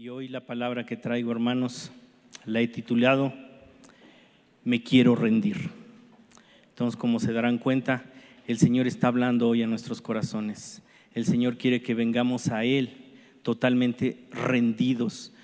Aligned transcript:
Y 0.00 0.10
hoy 0.10 0.28
la 0.28 0.46
palabra 0.46 0.86
que 0.86 0.96
traigo, 0.96 1.32
hermanos, 1.32 1.90
la 2.44 2.60
he 2.60 2.68
titulado 2.68 3.34
Me 4.62 4.84
quiero 4.84 5.16
rendir. 5.16 5.70
Entonces, 6.68 6.96
como 6.96 7.18
se 7.18 7.32
darán 7.32 7.58
cuenta, 7.58 8.04
el 8.46 8.58
Señor 8.58 8.86
está 8.86 9.08
hablando 9.08 9.48
hoy 9.48 9.64
a 9.64 9.66
nuestros 9.66 10.00
corazones. 10.00 10.82
El 11.14 11.24
Señor 11.24 11.58
quiere 11.58 11.82
que 11.82 11.94
vengamos 11.94 12.46
a 12.46 12.62
Él 12.62 12.90
totalmente 13.42 14.28
rendidos 14.30 15.34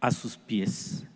a 0.00 0.12
sus 0.12 0.38
pies. 0.38 1.06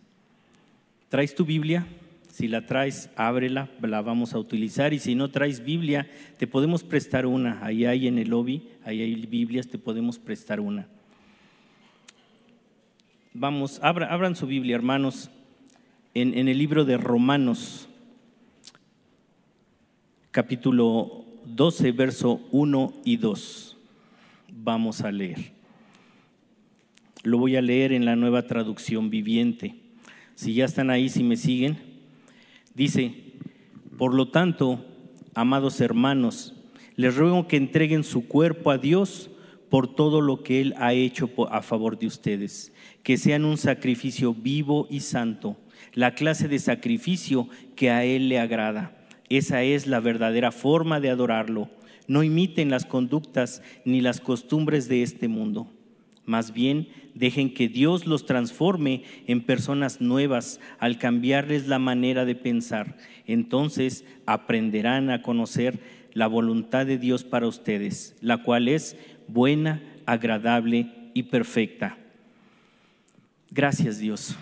¿Traes 1.09 1.33
tu 1.33 1.43
Biblia? 1.43 1.87
Si 2.29 2.47
la 2.47 2.67
traes, 2.67 3.09
ábrela, 3.15 3.67
la 3.81 4.03
vamos 4.03 4.35
a 4.35 4.37
utilizar. 4.37 4.93
Y 4.93 4.99
si 4.99 5.15
no 5.15 5.31
traes 5.31 5.65
Biblia, 5.65 6.07
te 6.37 6.45
podemos 6.45 6.83
prestar 6.83 7.25
una. 7.25 7.65
Ahí 7.65 7.83
hay 7.85 8.07
en 8.07 8.19
el 8.19 8.29
lobby, 8.29 8.69
ahí 8.83 9.01
hay 9.01 9.15
Biblias, 9.25 9.69
te 9.69 9.79
podemos 9.79 10.19
prestar 10.19 10.59
una. 10.59 10.87
Vamos, 13.37 13.81
abran 13.83 14.33
su 14.37 14.47
Biblia, 14.47 14.77
hermanos, 14.77 15.29
en, 16.13 16.37
en 16.37 16.47
el 16.47 16.57
libro 16.57 16.85
de 16.85 16.95
Romanos, 16.95 17.89
capítulo 20.31 21.25
12, 21.43 21.91
verso 21.91 22.39
1 22.53 22.93
y 23.03 23.17
2. 23.17 23.77
Vamos 24.53 25.01
a 25.01 25.11
leer. 25.11 25.51
Lo 27.23 27.37
voy 27.37 27.57
a 27.57 27.61
leer 27.61 27.91
en 27.91 28.05
la 28.05 28.15
nueva 28.15 28.43
traducción 28.43 29.09
viviente. 29.09 29.75
Si 30.35 30.53
ya 30.53 30.63
están 30.63 30.89
ahí, 30.89 31.09
si 31.09 31.21
me 31.21 31.35
siguen. 31.35 31.77
Dice, 32.73 33.33
por 33.97 34.13
lo 34.13 34.29
tanto, 34.29 34.85
amados 35.33 35.81
hermanos, 35.81 36.53
les 36.95 37.17
ruego 37.17 37.49
que 37.49 37.57
entreguen 37.57 38.05
su 38.05 38.29
cuerpo 38.29 38.71
a 38.71 38.77
Dios 38.77 39.29
por 39.75 39.93
todo 39.93 40.21
lo 40.21 40.41
que 40.41 40.61
Él 40.61 40.73
ha 40.77 40.93
hecho 40.93 41.29
a 41.51 41.61
favor 41.61 41.99
de 41.99 42.07
ustedes, 42.07 42.71
que 43.03 43.17
sean 43.17 43.43
un 43.43 43.57
sacrificio 43.57 44.33
vivo 44.33 44.87
y 44.89 45.01
santo, 45.01 45.57
la 45.93 46.15
clase 46.15 46.47
de 46.47 46.59
sacrificio 46.59 47.49
que 47.75 47.91
a 47.91 48.05
Él 48.05 48.29
le 48.29 48.39
agrada. 48.39 49.05
Esa 49.27 49.63
es 49.63 49.85
la 49.85 49.99
verdadera 49.99 50.53
forma 50.53 51.01
de 51.01 51.09
adorarlo. 51.09 51.69
No 52.07 52.23
imiten 52.23 52.69
las 52.69 52.85
conductas 52.85 53.61
ni 53.83 53.99
las 53.99 54.21
costumbres 54.21 54.87
de 54.87 55.03
este 55.03 55.27
mundo. 55.27 55.69
Más 56.23 56.53
bien, 56.53 56.87
dejen 57.13 57.53
que 57.53 57.67
Dios 57.67 58.07
los 58.07 58.25
transforme 58.25 59.03
en 59.27 59.41
personas 59.41 59.99
nuevas 59.99 60.61
al 60.79 60.99
cambiarles 60.99 61.67
la 61.67 61.79
manera 61.79 62.23
de 62.23 62.35
pensar. 62.35 62.95
Entonces 63.27 64.05
aprenderán 64.25 65.09
a 65.09 65.21
conocer 65.21 65.81
la 66.15 66.27
voluntad 66.27 66.85
de 66.85 66.97
Dios 66.97 67.25
para 67.25 67.45
ustedes, 67.45 68.15
la 68.21 68.41
cual 68.41 68.69
es 68.69 68.95
buena, 69.27 69.81
agradable 70.05 70.91
y 71.13 71.23
perfecta. 71.23 71.97
Gracias 73.51 73.99
Dios. 73.99 74.35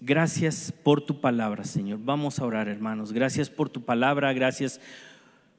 Gracias 0.00 0.72
por 0.84 1.00
tu 1.00 1.20
palabra, 1.20 1.64
Señor. 1.64 1.98
Vamos 2.02 2.38
a 2.38 2.44
orar, 2.44 2.68
hermanos. 2.68 3.12
Gracias 3.12 3.50
por 3.50 3.68
tu 3.68 3.82
palabra, 3.82 4.32
gracias 4.32 4.80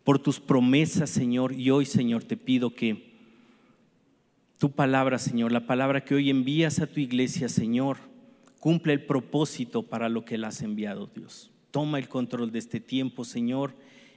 por 0.04 0.18
tus 0.20 0.40
promesas, 0.40 1.10
Señor. 1.10 1.52
Y 1.54 1.72
hoy, 1.72 1.86
Señor, 1.86 2.24
te 2.24 2.38
pido 2.38 2.74
que 2.74 3.10
tu 4.58 4.72
palabra, 4.72 5.20
Señor, 5.20 5.52
la 5.52 5.66
palabra 5.66 6.04
que 6.04 6.16
hoy 6.16 6.30
envías 6.30 6.80
a 6.80 6.88
tu 6.88 7.00
iglesia, 7.00 7.48
Señor, 7.48 7.98
cumple 8.60 8.94
el 8.94 9.06
propósito 9.06 9.84
para 9.84 10.10
lo 10.10 10.26
que 10.26 10.38
la 10.38 10.50
has 10.50 10.62
enviado, 10.62 11.08
Dios. 11.08 11.50
Toma 11.72 11.98
el 11.98 12.10
control 12.10 12.52
de 12.52 12.60
este 12.60 12.80
tiempo, 12.80 13.24
Señor, 13.24 13.74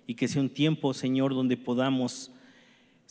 y 0.06 0.14
que 0.14 0.28
sea 0.28 0.42
un 0.42 0.50
tiempo, 0.50 0.94
Señor, 0.94 1.34
donde 1.34 1.56
podamos, 1.56 2.32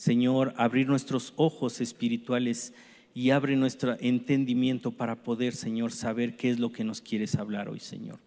Señor, 0.02 0.52
abrir 0.56 0.88
nuestros 0.88 1.32
ojos 1.36 1.80
espirituales 1.80 2.74
y 3.14 3.30
abre 3.30 3.54
nuestro 3.54 3.96
entendimiento 4.00 4.90
para 4.90 5.22
poder, 5.22 5.54
Señor, 5.54 5.92
saber 5.92 6.34
qué 6.34 6.50
es 6.50 6.58
lo 6.58 6.72
que 6.72 6.82
nos 6.82 7.00
quieres 7.00 7.36
hablar 7.36 7.68
hoy, 7.68 7.78
Señor. 7.78 8.18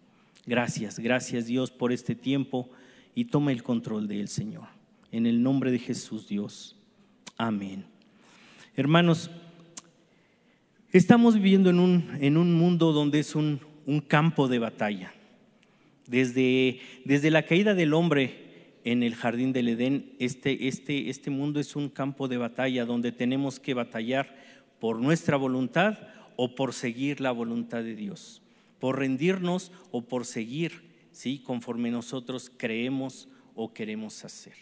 Gracias, 0.46 0.98
gracias 0.98 1.44
Dios 1.44 1.70
por 1.70 1.92
este 1.92 2.14
tiempo 2.14 2.70
y 3.14 3.26
toma 3.26 3.52
el 3.52 3.62
control 3.62 4.08
de 4.08 4.20
él, 4.20 4.28
Señor. 4.28 4.68
En 5.12 5.26
el 5.26 5.42
nombre 5.42 5.70
de 5.70 5.78
Jesús, 5.78 6.26
Dios. 6.26 6.76
Amén. 7.36 7.84
Hermanos, 8.74 9.30
estamos 10.92 11.34
viviendo 11.34 11.68
en 11.68 11.78
un, 11.78 12.10
en 12.22 12.38
un 12.38 12.54
mundo 12.54 12.92
donde 12.92 13.18
es 13.18 13.34
un, 13.34 13.60
un 13.84 14.00
campo 14.00 14.48
de 14.48 14.60
batalla. 14.60 15.12
Desde, 16.06 16.80
desde, 17.04 17.30
la 17.30 17.42
caída 17.42 17.74
del 17.74 17.92
hombre 17.92 18.45
en 18.86 19.02
el 19.02 19.16
jardín 19.16 19.52
del 19.52 19.68
Edén, 19.68 20.12
este, 20.20 20.68
este, 20.68 21.10
este 21.10 21.28
mundo 21.28 21.58
es 21.58 21.74
un 21.74 21.88
campo 21.88 22.28
de 22.28 22.36
batalla 22.36 22.84
donde 22.84 23.10
tenemos 23.10 23.58
que 23.58 23.74
batallar 23.74 24.36
por 24.78 25.00
nuestra 25.00 25.36
voluntad 25.36 25.98
o 26.36 26.54
por 26.54 26.72
seguir 26.72 27.20
la 27.20 27.32
voluntad 27.32 27.82
de 27.82 27.96
Dios, 27.96 28.42
por 28.78 29.00
rendirnos 29.00 29.72
o 29.90 30.02
por 30.02 30.24
seguir, 30.24 30.84
¿sí? 31.10 31.40
conforme 31.40 31.90
nosotros 31.90 32.48
creemos 32.56 33.28
o 33.56 33.74
queremos 33.74 34.24
hacer. 34.24 34.54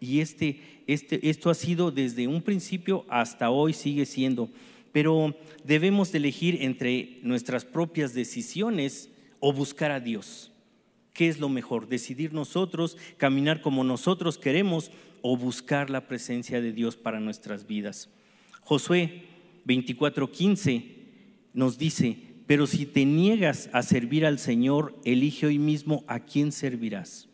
Y 0.00 0.20
este, 0.20 0.60
este, 0.86 1.26
esto 1.30 1.48
ha 1.48 1.54
sido 1.54 1.90
desde 1.90 2.28
un 2.28 2.42
principio 2.42 3.06
hasta 3.08 3.48
hoy, 3.48 3.72
sigue 3.72 4.04
siendo. 4.04 4.50
Pero 4.92 5.34
debemos 5.64 6.12
de 6.12 6.18
elegir 6.18 6.58
entre 6.60 7.20
nuestras 7.22 7.64
propias 7.64 8.12
decisiones 8.12 9.08
o 9.40 9.54
buscar 9.54 9.92
a 9.92 10.00
Dios. 10.00 10.52
¿Qué 11.16 11.28
es 11.28 11.40
lo 11.40 11.48
mejor? 11.48 11.88
¿Decidir 11.88 12.34
nosotros, 12.34 12.98
caminar 13.16 13.62
como 13.62 13.84
nosotros 13.84 14.36
queremos 14.36 14.90
o 15.22 15.36
buscar 15.38 15.88
la 15.88 16.06
presencia 16.06 16.60
de 16.60 16.72
Dios 16.72 16.96
para 16.96 17.20
nuestras 17.20 17.66
vidas? 17.66 18.10
Josué 18.60 19.24
24:15 19.64 20.84
nos 21.54 21.78
dice, 21.78 22.18
pero 22.46 22.66
si 22.66 22.84
te 22.84 23.06
niegas 23.06 23.70
a 23.72 23.82
servir 23.82 24.26
al 24.26 24.38
Señor, 24.38 24.94
elige 25.04 25.46
hoy 25.46 25.58
mismo 25.58 26.04
a 26.06 26.20
quién 26.20 26.52
servirás 26.52 27.30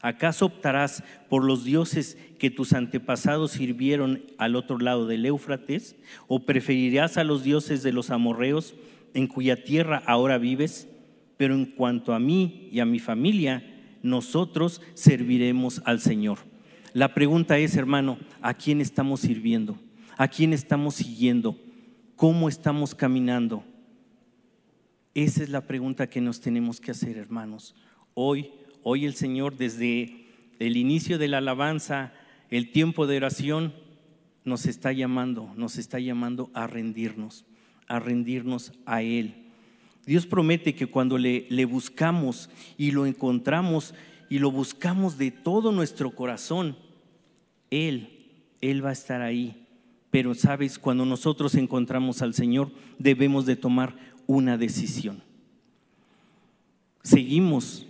¿Acaso 0.00 0.46
optarás 0.46 1.02
por 1.28 1.44
los 1.44 1.64
dioses 1.64 2.16
que 2.38 2.50
tus 2.50 2.72
antepasados 2.72 3.50
sirvieron 3.50 4.22
al 4.38 4.54
otro 4.54 4.78
lado 4.78 5.06
del 5.06 5.26
Éufrates? 5.26 5.96
¿O 6.28 6.46
preferirás 6.46 7.18
a 7.18 7.24
los 7.24 7.42
dioses 7.42 7.82
de 7.82 7.92
los 7.92 8.10
amorreos 8.10 8.74
en 9.12 9.26
cuya 9.26 9.64
tierra 9.64 10.02
ahora 10.06 10.38
vives? 10.38 10.86
Pero 11.38 11.54
en 11.54 11.64
cuanto 11.64 12.12
a 12.12 12.18
mí 12.18 12.68
y 12.70 12.80
a 12.80 12.84
mi 12.84 12.98
familia, 12.98 13.64
nosotros 14.02 14.82
serviremos 14.92 15.80
al 15.86 16.00
Señor. 16.00 16.40
La 16.92 17.14
pregunta 17.14 17.56
es, 17.58 17.74
hermano, 17.76 18.18
¿a 18.42 18.52
quién 18.52 18.82
estamos 18.82 19.20
sirviendo? 19.20 19.78
¿A 20.18 20.28
quién 20.28 20.52
estamos 20.52 20.96
siguiendo? 20.96 21.58
¿Cómo 22.16 22.50
estamos 22.50 22.94
caminando? 22.94 23.64
Esa 25.14 25.42
es 25.42 25.48
la 25.48 25.62
pregunta 25.62 26.10
que 26.10 26.20
nos 26.20 26.42
tenemos 26.42 26.78
que 26.78 26.90
hacer, 26.90 27.16
hermanos. 27.16 27.74
Hoy 28.12 28.50
Hoy 28.82 29.04
el 29.04 29.14
Señor 29.14 29.56
desde 29.56 30.24
el 30.58 30.76
inicio 30.76 31.18
de 31.18 31.28
la 31.28 31.38
alabanza, 31.38 32.12
el 32.48 32.70
tiempo 32.70 33.06
de 33.06 33.16
oración, 33.16 33.74
nos 34.44 34.66
está 34.66 34.92
llamando, 34.92 35.52
nos 35.56 35.76
está 35.76 35.98
llamando 35.98 36.50
a 36.54 36.66
rendirnos, 36.66 37.44
a 37.86 37.98
rendirnos 37.98 38.72
a 38.86 39.02
Él. 39.02 39.47
Dios 40.08 40.26
promete 40.26 40.74
que 40.74 40.86
cuando 40.86 41.18
le, 41.18 41.46
le 41.50 41.64
buscamos 41.66 42.50
y 42.76 42.90
lo 42.90 43.06
encontramos 43.06 43.94
y 44.28 44.38
lo 44.38 44.50
buscamos 44.50 45.18
de 45.18 45.30
todo 45.30 45.70
nuestro 45.70 46.10
corazón, 46.12 46.76
Él, 47.70 48.08
Él 48.60 48.84
va 48.84 48.90
a 48.90 48.94
estar 48.94 49.20
ahí. 49.20 49.66
Pero 50.10 50.34
sabes, 50.34 50.78
cuando 50.78 51.04
nosotros 51.04 51.54
encontramos 51.54 52.22
al 52.22 52.32
Señor, 52.32 52.72
debemos 52.98 53.44
de 53.46 53.56
tomar 53.56 53.94
una 54.26 54.56
decisión. 54.56 55.22
Seguimos 57.02 57.86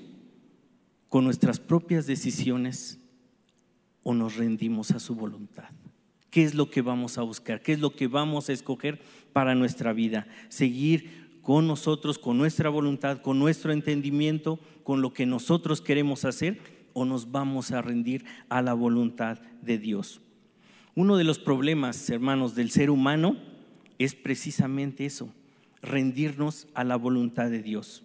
con 1.09 1.25
nuestras 1.25 1.59
propias 1.59 2.07
decisiones 2.07 2.99
o 4.03 4.15
nos 4.15 4.37
rendimos 4.37 4.91
a 4.91 5.01
su 5.01 5.15
voluntad? 5.15 5.69
¿Qué 6.31 6.45
es 6.45 6.55
lo 6.55 6.71
que 6.71 6.83
vamos 6.83 7.19
a 7.19 7.23
buscar? 7.23 7.63
¿Qué 7.63 7.73
es 7.73 7.81
lo 7.81 7.95
que 7.95 8.07
vamos 8.07 8.49
a 8.49 8.53
escoger 8.53 9.01
para 9.33 9.55
nuestra 9.55 9.93
vida? 9.93 10.27
¿Seguir 10.49 11.28
con 11.49 11.67
nosotros, 11.67 12.19
con 12.19 12.37
nuestra 12.37 12.69
voluntad, 12.69 13.23
con 13.23 13.39
nuestro 13.39 13.73
entendimiento, 13.73 14.61
con 14.85 15.01
lo 15.01 15.15
que 15.15 15.25
nosotros 15.25 15.81
queremos 15.81 16.27
hacer 16.27 16.59
o 16.93 17.07
nos 17.07 17.31
vamos 17.31 17.71
a 17.71 17.81
rendir 17.81 18.27
a 18.51 18.61
la 18.61 18.75
voluntad 18.75 19.39
de 19.63 19.79
Dios? 19.79 20.21
Uno 20.95 21.17
de 21.17 21.25
los 21.25 21.39
problemas, 21.39 22.11
hermanos, 22.11 22.55
del 22.55 22.71
ser 22.71 22.91
humano 22.91 23.39
es 23.99 24.15
precisamente 24.15 25.07
eso, 25.07 25.33
rendirnos 25.81 26.67
a 26.75 26.85
la 26.85 26.97
voluntad 26.97 27.49
de 27.49 27.63
Dios. 27.63 28.05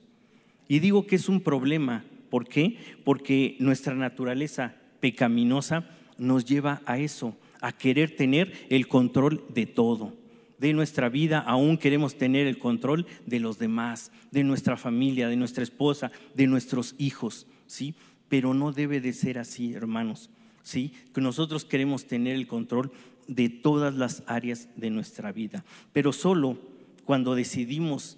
Y 0.70 0.80
digo 0.80 1.06
que 1.06 1.18
es 1.18 1.28
un 1.28 1.42
problema 1.42 2.06
¿Por 2.30 2.48
qué? 2.48 2.78
Porque 3.04 3.58
nuestra 3.60 3.94
naturaleza 3.94 4.74
pecaminosa 5.02 5.86
nos 6.18 6.46
lleva 6.46 6.82
a 6.86 6.98
eso, 6.98 7.36
a 7.60 7.74
querer 7.74 8.16
tener 8.16 8.66
el 8.70 8.88
control 8.88 9.44
de 9.54 9.66
todo. 9.66 10.23
De 10.64 10.72
nuestra 10.72 11.10
vida 11.10 11.40
aún 11.40 11.78
queremos 11.78 12.16
tener 12.18 12.48
el 12.48 12.58
control 12.58 13.06
de 13.26 13.42
los 13.42 13.60
demás, 13.60 14.14
de 14.32 14.46
nuestra 14.46 14.78
familia, 14.78 15.28
de 15.28 15.36
nuestra 15.36 15.62
esposa, 15.62 16.10
de 16.36 16.48
nuestros 16.48 16.96
hijos, 16.98 17.48
¿sí? 17.68 17.96
Pero 18.30 18.54
no 18.54 18.72
debe 18.72 19.02
de 19.02 19.12
ser 19.12 19.40
así, 19.40 19.74
hermanos, 19.74 20.30
¿sí? 20.62 20.94
Que 21.14 21.20
nosotros 21.20 21.66
queremos 21.66 22.06
tener 22.06 22.38
el 22.38 22.48
control 22.48 22.94
de 23.28 23.50
todas 23.50 23.96
las 23.96 24.24
áreas 24.26 24.70
de 24.78 24.90
nuestra 24.90 25.34
vida, 25.34 25.66
pero 25.92 26.14
solo 26.14 26.58
cuando 27.04 27.36
decidimos 27.36 28.18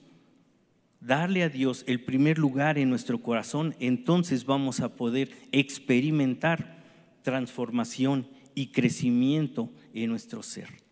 darle 1.01 1.41
a 1.41 1.49
Dios 1.49 1.83
el 1.87 2.03
primer 2.03 2.37
lugar 2.37 2.77
en 2.77 2.91
nuestro 2.91 3.23
corazón, 3.23 3.75
entonces 3.79 4.45
vamos 4.45 4.81
a 4.81 4.95
poder 4.95 5.31
experimentar 5.51 6.77
transformación 7.23 8.27
y 8.53 8.67
crecimiento 8.67 9.71
en 9.95 10.11
nuestro 10.11 10.43
ser. 10.43 10.84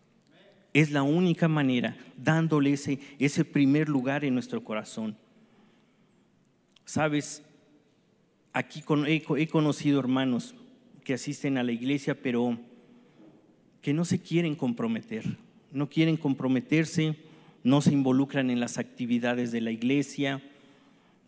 Es 0.74 0.90
la 0.90 1.02
única 1.02 1.48
manera, 1.48 1.96
dándole 2.18 2.74
ese, 2.74 2.98
ese 3.18 3.44
primer 3.46 3.88
lugar 3.88 4.24
en 4.24 4.34
nuestro 4.34 4.62
corazón. 4.62 5.16
Sabes, 6.84 7.42
aquí 8.52 8.84
he 9.06 9.48
conocido 9.48 10.00
hermanos 10.00 10.54
que 11.04 11.14
asisten 11.14 11.56
a 11.56 11.62
la 11.62 11.72
iglesia, 11.72 12.20
pero 12.20 12.58
que 13.80 13.92
no 13.92 14.04
se 14.04 14.18
quieren 14.18 14.54
comprometer, 14.56 15.38
no 15.70 15.88
quieren 15.88 16.16
comprometerse, 16.16 17.16
no 17.62 17.80
se 17.80 17.92
involucran 17.92 18.50
en 18.50 18.60
las 18.60 18.78
actividades 18.78 19.52
de 19.52 19.60
la 19.60 19.70
iglesia, 19.70 20.42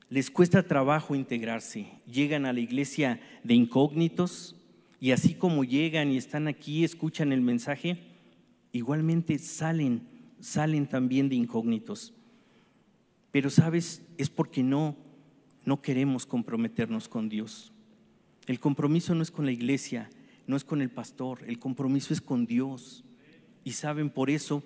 les 0.08 0.31
cuesta 0.31 0.62
trabajo 0.62 1.14
integrarse, 1.14 1.87
llegan 2.10 2.46
a 2.46 2.52
la 2.52 2.60
iglesia 2.60 3.20
de 3.42 3.54
incógnitos 3.54 4.54
y 5.00 5.10
así 5.10 5.34
como 5.34 5.64
llegan 5.64 6.12
y 6.12 6.16
están 6.16 6.46
aquí, 6.46 6.84
escuchan 6.84 7.32
el 7.32 7.40
mensaje, 7.40 7.99
igualmente 8.76 9.38
salen, 9.38 10.02
salen 10.40 10.87
también 10.87 11.28
de 11.28 11.37
incógnitos. 11.37 12.14
Pero 13.32 13.50
sabes, 13.50 14.02
es 14.17 14.31
porque 14.31 14.62
no, 14.62 14.96
no 15.64 15.82
queremos 15.82 16.26
comprometernos 16.26 17.08
con 17.08 17.28
Dios. 17.28 17.73
El 18.46 18.61
compromiso 18.61 19.14
no 19.14 19.23
es 19.23 19.31
con 19.31 19.44
la 19.44 19.52
iglesia, 19.52 20.08
no 20.46 20.56
es 20.56 20.64
con 20.64 20.81
el 20.81 20.90
pastor, 20.90 21.40
el 21.46 21.58
compromiso 21.58 22.14
es 22.14 22.20
con 22.20 22.46
Dios. 22.46 23.05
Y 23.64 23.73
saben, 23.73 24.11
por 24.11 24.31
eso, 24.31 24.62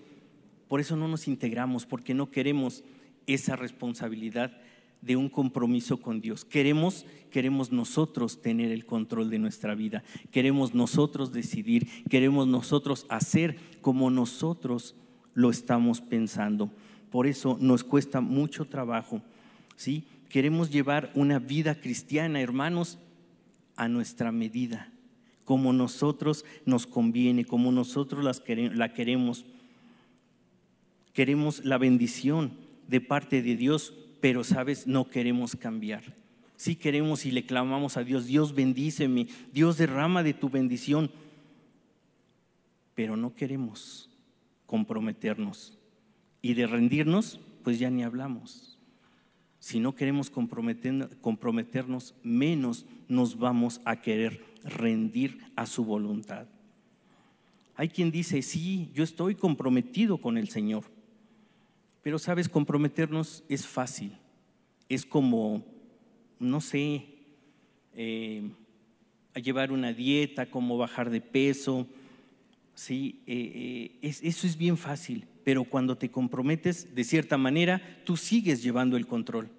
por 0.68 0.80
eso 0.80 0.96
no 0.96 1.08
nos 1.08 1.26
integramos, 1.26 1.86
porque 1.86 2.14
no 2.14 2.30
queremos 2.30 2.84
esa 3.26 3.56
responsabilidad 3.56 4.56
de 5.02 5.16
un 5.16 5.28
compromiso 5.28 5.98
con 5.98 6.20
Dios. 6.20 6.44
Queremos, 6.44 7.06
queremos 7.30 7.72
nosotros 7.72 8.42
tener 8.42 8.70
el 8.70 8.86
control 8.86 9.30
de 9.30 9.38
nuestra 9.38 9.74
vida, 9.74 10.02
queremos 10.30 10.74
nosotros 10.74 11.32
decidir, 11.32 11.88
queremos 12.08 12.46
nosotros 12.46 13.06
hacer 13.08 13.56
como 13.80 14.10
nosotros 14.10 14.94
lo 15.34 15.50
estamos 15.50 16.00
pensando. 16.00 16.70
Por 17.10 17.26
eso 17.26 17.56
nos 17.60 17.84
cuesta 17.84 18.20
mucho 18.20 18.64
trabajo, 18.66 19.22
¿sí? 19.76 20.04
Queremos 20.28 20.70
llevar 20.70 21.10
una 21.14 21.38
vida 21.38 21.80
cristiana, 21.80 22.40
hermanos, 22.40 22.98
a 23.76 23.88
nuestra 23.88 24.30
medida 24.30 24.92
como 25.50 25.72
nosotros 25.72 26.44
nos 26.64 26.86
conviene, 26.86 27.44
como 27.44 27.72
nosotros 27.72 28.24
la 28.52 28.92
queremos. 28.94 29.44
Queremos 31.12 31.64
la 31.64 31.76
bendición 31.76 32.52
de 32.86 33.00
parte 33.00 33.42
de 33.42 33.56
Dios, 33.56 33.92
pero 34.20 34.44
sabes, 34.44 34.86
no 34.86 35.08
queremos 35.08 35.56
cambiar. 35.56 36.14
Sí 36.56 36.76
queremos 36.76 37.24
y 37.24 37.30
le 37.30 37.46
clamamos 37.46 37.96
a 37.96 38.04
Dios, 38.04 38.26
Dios 38.26 38.54
bendíceme, 38.54 39.28
Dios 39.52 39.78
derrama 39.78 40.22
de 40.22 40.34
tu 40.34 40.50
bendición, 40.50 41.10
pero 42.94 43.16
no 43.16 43.34
queremos 43.34 44.10
comprometernos. 44.66 45.78
Y 46.42 46.54
de 46.54 46.66
rendirnos, 46.66 47.40
pues 47.64 47.78
ya 47.78 47.90
ni 47.90 48.02
hablamos. 48.02 48.78
Si 49.58 49.78
no 49.80 49.94
queremos 49.94 50.30
comprometernos, 50.30 52.14
menos 52.22 52.86
nos 53.08 53.38
vamos 53.38 53.80
a 53.84 54.00
querer 54.00 54.44
rendir 54.64 55.38
a 55.56 55.66
su 55.66 55.84
voluntad. 55.84 56.46
Hay 57.76 57.88
quien 57.88 58.10
dice, 58.10 58.42
sí, 58.42 58.90
yo 58.94 59.02
estoy 59.02 59.34
comprometido 59.34 60.18
con 60.18 60.36
el 60.36 60.48
Señor, 60.48 60.84
pero 62.02 62.18
sabes, 62.18 62.48
comprometernos 62.48 63.44
es 63.48 63.66
fácil, 63.66 64.16
es 64.88 65.04
como, 65.04 65.64
no 66.38 66.60
sé, 66.60 67.06
eh, 67.94 68.50
llevar 69.34 69.72
una 69.72 69.92
dieta, 69.92 70.50
como 70.50 70.78
bajar 70.78 71.10
de 71.10 71.20
peso, 71.20 71.86
sí, 72.74 73.20
eh, 73.26 73.98
eh, 74.02 74.14
eso 74.22 74.46
es 74.46 74.56
bien 74.56 74.76
fácil, 74.76 75.26
pero 75.44 75.64
cuando 75.64 75.96
te 75.96 76.10
comprometes, 76.10 76.94
de 76.94 77.04
cierta 77.04 77.36
manera, 77.36 78.00
tú 78.04 78.16
sigues 78.16 78.62
llevando 78.62 78.96
el 78.96 79.06
control. 79.06 79.50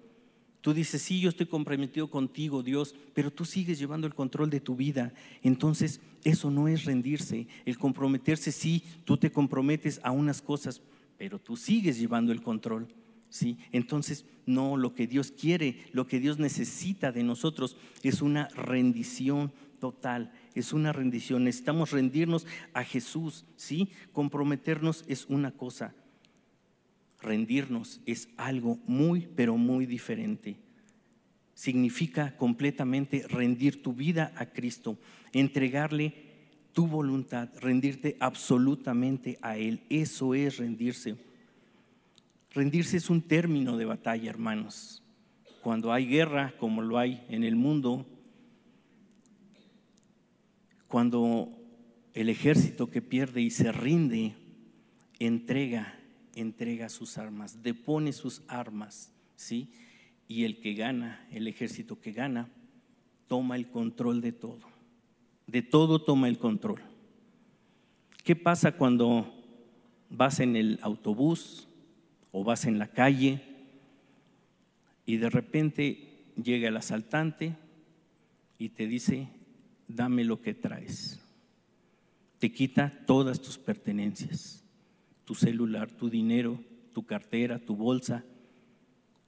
Tú 0.60 0.72
dices, 0.72 1.02
sí, 1.02 1.20
yo 1.20 1.28
estoy 1.28 1.46
comprometido 1.46 2.08
contigo, 2.08 2.62
Dios, 2.62 2.94
pero 3.14 3.32
tú 3.32 3.44
sigues 3.44 3.80
llevando 3.80 4.06
el 4.06 4.14
control 4.14 4.48
de 4.48 4.60
tu 4.60 4.76
vida. 4.76 5.12
Entonces, 5.42 6.00
eso 6.22 6.52
no 6.52 6.68
es 6.68 6.84
rendirse. 6.84 7.48
El 7.66 7.78
comprometerse, 7.78 8.52
sí, 8.52 8.84
tú 9.04 9.16
te 9.16 9.32
comprometes 9.32 10.00
a 10.04 10.12
unas 10.12 10.40
cosas, 10.40 10.80
pero 11.22 11.38
tú 11.38 11.56
sigues 11.56 12.00
llevando 12.00 12.32
el 12.32 12.42
control. 12.42 12.88
¿sí? 13.28 13.56
Entonces, 13.70 14.24
no, 14.44 14.76
lo 14.76 14.92
que 14.92 15.06
Dios 15.06 15.30
quiere, 15.30 15.84
lo 15.92 16.08
que 16.08 16.18
Dios 16.18 16.40
necesita 16.40 17.12
de 17.12 17.22
nosotros 17.22 17.76
es 18.02 18.22
una 18.22 18.48
rendición 18.48 19.52
total, 19.78 20.32
es 20.56 20.72
una 20.72 20.92
rendición. 20.92 21.44
Necesitamos 21.44 21.92
rendirnos 21.92 22.44
a 22.74 22.82
Jesús, 22.82 23.44
¿sí? 23.54 23.92
Comprometernos 24.10 25.04
es 25.06 25.26
una 25.26 25.52
cosa, 25.52 25.94
rendirnos 27.20 28.00
es 28.04 28.28
algo 28.36 28.80
muy, 28.88 29.28
pero 29.36 29.56
muy 29.56 29.86
diferente. 29.86 30.56
Significa 31.54 32.36
completamente 32.36 33.28
rendir 33.28 33.80
tu 33.80 33.92
vida 33.92 34.32
a 34.34 34.46
Cristo, 34.46 34.98
entregarle 35.32 36.31
tu 36.72 36.86
voluntad, 36.86 37.48
rendirte 37.60 38.16
absolutamente 38.20 39.38
a 39.42 39.56
Él. 39.56 39.80
Eso 39.88 40.34
es 40.34 40.56
rendirse. 40.56 41.16
Rendirse 42.50 42.96
es 42.96 43.10
un 43.10 43.22
término 43.22 43.76
de 43.76 43.84
batalla, 43.84 44.30
hermanos. 44.30 45.02
Cuando 45.62 45.92
hay 45.92 46.06
guerra, 46.06 46.54
como 46.58 46.82
lo 46.82 46.98
hay 46.98 47.24
en 47.28 47.44
el 47.44 47.56
mundo, 47.56 48.06
cuando 50.88 51.48
el 52.14 52.28
ejército 52.28 52.90
que 52.90 53.00
pierde 53.00 53.40
y 53.40 53.50
se 53.50 53.72
rinde, 53.72 54.34
entrega 55.18 55.98
entrega 56.34 56.88
sus 56.88 57.18
armas, 57.18 57.62
depone 57.62 58.12
sus 58.12 58.42
armas, 58.48 59.12
¿sí? 59.36 59.70
Y 60.28 60.44
el 60.44 60.60
que 60.60 60.74
gana, 60.74 61.26
el 61.30 61.46
ejército 61.46 62.00
que 62.00 62.12
gana, 62.12 62.48
toma 63.28 63.56
el 63.56 63.68
control 63.68 64.20
de 64.20 64.32
todo. 64.32 64.71
De 65.46 65.62
todo 65.62 66.00
toma 66.02 66.28
el 66.28 66.38
control. 66.38 66.80
¿Qué 68.24 68.36
pasa 68.36 68.72
cuando 68.72 69.32
vas 70.08 70.40
en 70.40 70.56
el 70.56 70.78
autobús 70.82 71.68
o 72.30 72.44
vas 72.44 72.66
en 72.66 72.78
la 72.78 72.88
calle 72.88 73.42
y 75.04 75.16
de 75.16 75.30
repente 75.30 76.24
llega 76.42 76.68
el 76.68 76.76
asaltante 76.76 77.56
y 78.58 78.70
te 78.70 78.86
dice, 78.86 79.28
dame 79.88 80.24
lo 80.24 80.40
que 80.40 80.54
traes? 80.54 81.20
Te 82.38 82.52
quita 82.52 82.92
todas 83.06 83.40
tus 83.40 83.58
pertenencias 83.58 84.62
tu 85.24 85.34
celular, 85.34 85.90
tu 85.90 86.10
dinero, 86.10 86.60
tu 86.92 87.04
cartera, 87.04 87.58
tu 87.58 87.76
bolsa. 87.76 88.24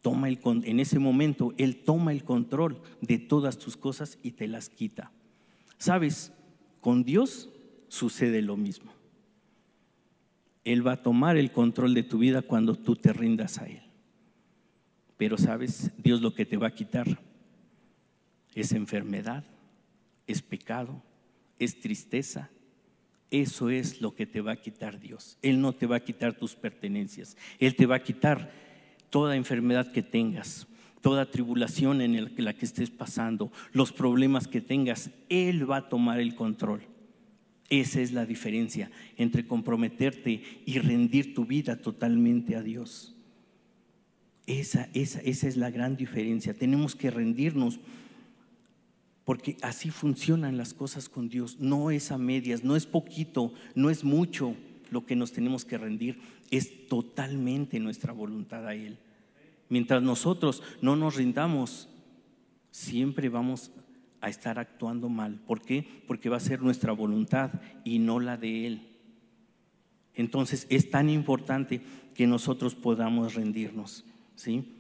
Toma 0.03 0.29
el, 0.29 0.39
en 0.45 0.81
ese 0.81 0.99
momento, 0.99 1.55
Él 1.57 1.83
toma 1.85 2.13
el 2.13 2.25
control 2.25 2.83
de 3.01 3.19
todas 3.19 3.59
tus 3.59 3.77
cosas 3.77 4.19
y 4.23 4.33
te 4.33 4.49
las 4.49 4.69
quita. 4.69 5.13
¿Sabes? 5.79 6.33
Con 6.81 7.05
Dios 7.05 7.51
sucede 7.89 8.43
lo 8.43 8.57
mismo. 8.57 8.93
Él 10.65 10.87
va 10.87 10.93
a 10.93 11.03
tomar 11.03 11.37
el 11.37 11.53
control 11.53 11.95
de 11.95 12.03
tu 12.03 12.19
vida 12.19 12.43
cuando 12.43 12.75
tú 12.75 12.97
te 12.97 13.13
rindas 13.13 13.59
a 13.59 13.67
Él. 13.67 13.83
Pero 15.17 15.37
sabes, 15.39 15.91
Dios 16.03 16.21
lo 16.21 16.35
que 16.35 16.47
te 16.47 16.57
va 16.57 16.69
a 16.69 16.75
quitar 16.75 17.07
es 18.55 18.73
enfermedad, 18.73 19.45
es 20.27 20.43
pecado, 20.43 21.03
es 21.59 21.81
tristeza, 21.81 22.51
eso 23.31 23.69
es 23.69 24.01
lo 24.01 24.15
que 24.15 24.27
te 24.27 24.41
va 24.41 24.53
a 24.53 24.61
quitar 24.61 25.01
Dios. 25.01 25.39
Él 25.43 25.61
no 25.61 25.73
te 25.73 25.87
va 25.87 25.97
a 25.97 26.05
quitar 26.05 26.37
tus 26.37 26.55
pertenencias. 26.55 27.37
Él 27.59 27.75
te 27.75 27.87
va 27.87 27.97
a 27.97 28.03
quitar 28.03 28.53
toda 29.11 29.37
enfermedad 29.37 29.93
que 29.93 30.03
tengas, 30.03 30.67
toda 31.05 31.31
tribulación 31.31 32.01
en 32.01 32.33
la 32.43 32.55
que 32.55 32.65
estés 32.65 32.89
pasando, 32.89 33.53
los 33.75 33.93
problemas 33.93 34.49
que 34.49 34.63
tengas. 34.63 35.11
Él 35.29 35.71
va 35.71 35.77
a 35.77 35.89
tomar 35.91 36.19
el 36.19 36.35
control. 36.35 36.81
Esa 37.69 38.01
es 38.01 38.13
la 38.13 38.25
diferencia 38.25 38.91
entre 39.19 39.47
comprometerte 39.47 40.43
y 40.65 40.79
rendir 40.79 41.35
tu 41.35 41.45
vida 41.45 41.77
totalmente 41.77 42.57
a 42.57 42.63
Dios. 42.63 43.15
Esa, 44.47 44.89
esa, 44.95 45.21
esa 45.21 45.47
es 45.47 45.59
la 45.59 45.71
gran 45.71 45.95
diferencia. 45.99 46.55
Tenemos 46.55 46.97
que 46.97 47.11
rendirnos 47.11 47.81
porque 49.27 49.59
así 49.61 49.91
funcionan 49.91 50.57
las 50.57 50.73
cosas 50.73 51.11
con 51.11 51.29
Dios. 51.29 51.61
No 51.61 51.91
es 51.91 52.13
a 52.13 52.17
medias, 52.17 52.65
no 52.65 52.77
es 52.77 52.87
poquito, 52.87 53.53
no 53.75 53.91
es 53.91 54.05
mucho 54.05 54.57
lo 54.91 55.05
que 55.05 55.17
nos 55.17 55.33
tenemos 55.33 55.67
que 55.67 55.77
rendir, 55.77 56.19
es 56.51 56.89
totalmente 56.89 57.79
nuestra 57.79 58.15
voluntad 58.15 58.67
a 58.67 58.75
Él. 58.75 58.97
Mientras 59.69 60.03
nosotros 60.03 60.63
no 60.81 60.97
nos 60.97 61.17
rindamos, 61.17 61.89
siempre 62.71 63.29
vamos 63.29 63.71
a 64.21 64.29
estar 64.29 64.59
actuando 64.59 65.09
mal. 65.09 65.41
¿Por 65.47 65.61
qué? 65.61 65.87
Porque 66.07 66.29
va 66.29 66.39
a 66.39 66.41
ser 66.41 66.63
nuestra 66.63 66.93
voluntad 66.93 67.51
y 67.85 67.99
no 67.99 68.21
la 68.21 68.37
de 68.37 68.67
Él. 68.67 68.89
Entonces 70.15 70.67
es 70.71 70.91
tan 70.91 71.11
importante 71.11 71.81
que 72.15 72.27
nosotros 72.27 72.75
podamos 72.75 73.35
rendirnos, 73.35 74.05
¿sí? 74.37 74.71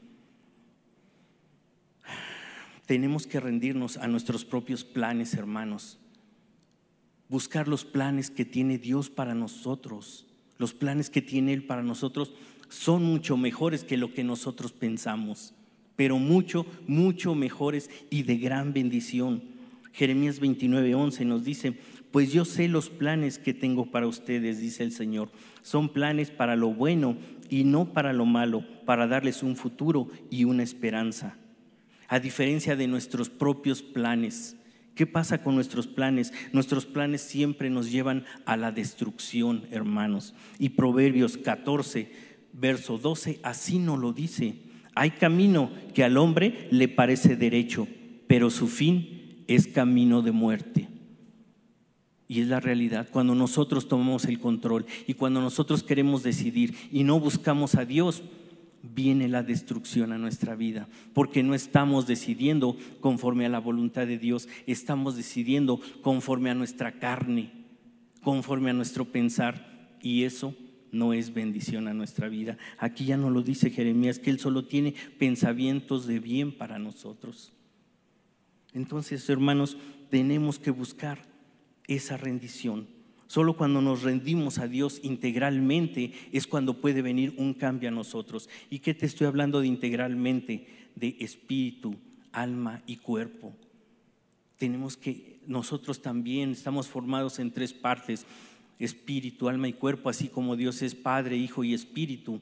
Tenemos 2.87 3.27
que 3.27 3.41
rendirnos 3.41 3.97
a 3.97 4.07
nuestros 4.07 4.45
propios 4.45 4.85
planes, 4.85 5.35
hermanos. 5.35 5.99
Buscar 7.29 7.67
los 7.67 7.85
planes 7.85 8.31
que 8.31 8.45
tiene 8.45 8.79
Dios 8.79 9.11
para 9.11 9.35
nosotros. 9.35 10.27
Los 10.59 10.75
planes 10.75 11.11
que 11.11 11.23
tiene 11.23 11.53
Él 11.53 11.65
para 11.67 11.83
nosotros 11.83 12.35
son 12.69 13.05
mucho 13.05 13.37
mejores 13.37 13.85
que 13.85 13.97
lo 13.97 14.13
que 14.13 14.25
nosotros 14.25 14.73
pensamos, 14.73 15.55
pero 15.97 16.19
mucho, 16.19 16.67
mucho 16.87 17.35
mejores 17.35 17.91
y 18.11 18.23
de 18.23 18.37
gran 18.37 18.73
bendición. 18.73 19.43
Jeremías 19.93 20.41
29, 20.41 20.95
11 20.95 21.25
nos 21.25 21.45
dice, 21.45 21.75
pues 22.11 22.33
yo 22.33 22.45
sé 22.45 22.69
los 22.69 22.91
planes 22.91 23.39
que 23.39 23.55
tengo 23.55 23.91
para 23.91 24.07
ustedes, 24.07 24.61
dice 24.61 24.83
el 24.83 24.93
Señor. 24.93 25.31
Son 25.63 25.89
planes 25.89 26.31
para 26.31 26.57
lo 26.57 26.75
bueno 26.75 27.17
y 27.49 27.65
no 27.65 27.93
para 27.93 28.13
lo 28.13 28.27
malo, 28.27 28.65
para 28.85 29.07
darles 29.07 29.43
un 29.43 29.57
futuro 29.57 30.09
y 30.31 30.45
una 30.45 30.63
esperanza 30.63 31.37
a 32.09 32.21
diferencia 32.21 32.77
de 32.77 32.87
nuestros 32.87 33.31
propios 33.31 33.83
planes. 33.83 34.57
¿Qué 34.95 35.07
pasa 35.07 35.43
con 35.43 35.57
nuestros 35.57 35.89
planes? 35.89 36.33
Nuestros 36.53 36.87
planes 36.87 37.21
siempre 37.23 37.71
nos 37.71 37.91
llevan 37.91 38.25
a 38.47 38.57
la 38.57 38.71
destrucción, 38.71 39.67
hermanos. 39.73 40.35
Y 40.59 40.71
Proverbios 40.71 41.37
14, 41.37 42.13
verso 42.55 42.99
12, 42.99 43.41
así 43.43 43.79
nos 43.79 43.99
lo 43.99 44.13
dice. 44.13 44.57
Hay 44.95 45.11
camino 45.11 45.71
que 45.93 46.05
al 46.05 46.17
hombre 46.17 46.69
le 46.71 46.89
parece 46.89 47.37
derecho, 47.37 47.87
pero 48.27 48.51
su 48.51 48.69
fin 48.69 49.45
es 49.49 49.67
camino 49.67 50.23
de 50.23 50.33
muerte. 50.33 50.89
Y 52.27 52.41
es 52.41 52.49
la 52.49 52.61
realidad. 52.61 53.09
Cuando 53.11 53.35
nosotros 53.35 53.87
tomamos 53.87 54.25
el 54.25 54.39
control 54.39 54.87
y 55.07 55.15
cuando 55.15 55.41
nosotros 55.41 55.83
queremos 55.83 56.23
decidir 56.23 56.75
y 56.91 57.05
no 57.05 57.21
buscamos 57.21 57.75
a 57.75 57.85
Dios, 57.85 58.23
viene 58.83 59.29
la 59.29 59.43
destrucción 59.43 60.13
a 60.13 60.19
nuestra 60.19 60.55
vida, 60.55 60.89
porque 61.15 61.43
no 61.43 61.55
estamos 61.55 62.07
decidiendo 62.07 62.77
conforme 63.01 63.47
a 63.47 63.49
la 63.49 63.59
voluntad 63.59 64.07
de 64.07 64.19
Dios, 64.19 64.49
estamos 64.67 65.17
decidiendo 65.17 65.81
conforme 66.03 66.51
a 66.51 66.55
nuestra 66.55 66.99
carne, 66.99 67.51
conforme 68.23 68.71
a 68.71 68.75
nuestro 68.75 69.07
pensar, 69.07 69.97
y 70.03 70.25
eso 70.25 70.55
no 70.95 71.13
es 71.13 71.35
bendición 71.35 71.89
a 71.89 71.95
nuestra 71.95 72.29
vida. 72.29 72.57
Aquí 72.79 73.05
ya 73.05 73.17
no 73.17 73.31
lo 73.31 73.43
dice 73.43 73.71
Jeremías, 73.71 74.19
que 74.19 74.31
Él 74.31 74.39
solo 74.39 74.65
tiene 74.65 74.95
pensamientos 75.19 76.07
de 76.07 76.21
bien 76.21 76.53
para 76.57 76.79
nosotros. 76.79 77.53
Entonces, 78.73 79.29
hermanos, 79.29 79.77
tenemos 80.11 80.59
que 80.59 80.71
buscar 80.71 81.27
esa 81.87 82.17
rendición 82.17 82.89
Solo 83.27 83.57
cuando 83.57 83.81
nos 83.81 84.03
rendimos 84.03 84.59
a 84.59 84.69
Dios 84.69 85.01
integralmente 85.03 86.13
es 86.31 86.47
cuando 86.47 86.81
puede 86.81 87.03
venir 87.03 87.35
un 87.37 87.55
cambio 87.55 87.89
a 87.89 87.93
nosotros. 87.93 88.49
¿Y 88.71 88.81
qué 88.81 88.95
te 88.95 89.07
estoy 89.07 89.27
hablando 89.27 89.61
de 89.61 89.67
integralmente? 89.67 90.67
De 90.95 91.17
espíritu, 91.19 91.97
alma 92.33 92.83
y 92.87 92.97
cuerpo. 92.99 93.53
Tenemos 94.57 94.97
que, 94.97 95.41
nosotros 95.47 96.01
también 96.01 96.53
estamos 96.53 96.87
formados 96.87 97.39
en 97.39 97.51
tres 97.51 97.73
partes, 97.73 98.25
espíritu, 98.79 99.49
alma 99.49 99.69
y 99.69 99.73
cuerpo, 99.73 100.09
así 100.09 100.29
como 100.29 100.57
Dios 100.57 100.83
es 100.83 100.95
Padre, 100.95 101.37
Hijo 101.37 101.65
y 101.65 101.75
Espíritu. 101.75 102.41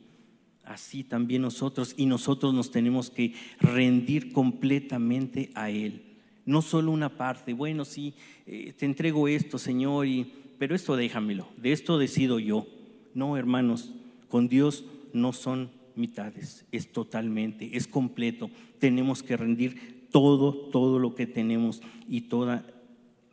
Así 0.65 1.03
también 1.03 1.43
nosotros, 1.43 1.95
y 1.97 2.07
nosotros 2.07 2.55
nos 2.55 2.71
tenemos 2.71 3.11
que 3.11 3.35
rendir 3.61 4.33
completamente 4.33 5.51
a 5.55 5.71
Él. 5.71 6.03
No 6.45 6.63
solo 6.63 6.93
una 6.93 7.17
parte, 7.17 7.53
bueno, 7.53 7.85
sí, 7.85 8.15
eh, 8.47 8.73
te 8.77 8.87
entrego 8.87 9.29
esto, 9.29 9.59
Señor, 9.59 10.07
y 10.07 10.33
pero 10.59 10.77
esto 10.77 10.95
déjamelo, 10.95 11.49
de 11.57 11.73
esto 11.73 11.99
decido 11.99 12.39
yo. 12.39 12.67
No, 13.15 13.37
hermanos, 13.37 13.93
con 14.29 14.49
Dios 14.49 14.85
no 15.13 15.33
son 15.33 15.71
mitades, 15.97 16.65
es 16.71 16.93
totalmente, 16.93 17.77
es 17.77 17.87
completo. 17.87 18.51
Tenemos 18.79 19.23
que 19.23 19.37
rendir 19.37 20.07
todo, 20.11 20.53
todo 20.71 20.99
lo 20.99 21.15
que 21.15 21.27
tenemos 21.27 21.83
y 22.09 22.23
toda, 22.23 22.65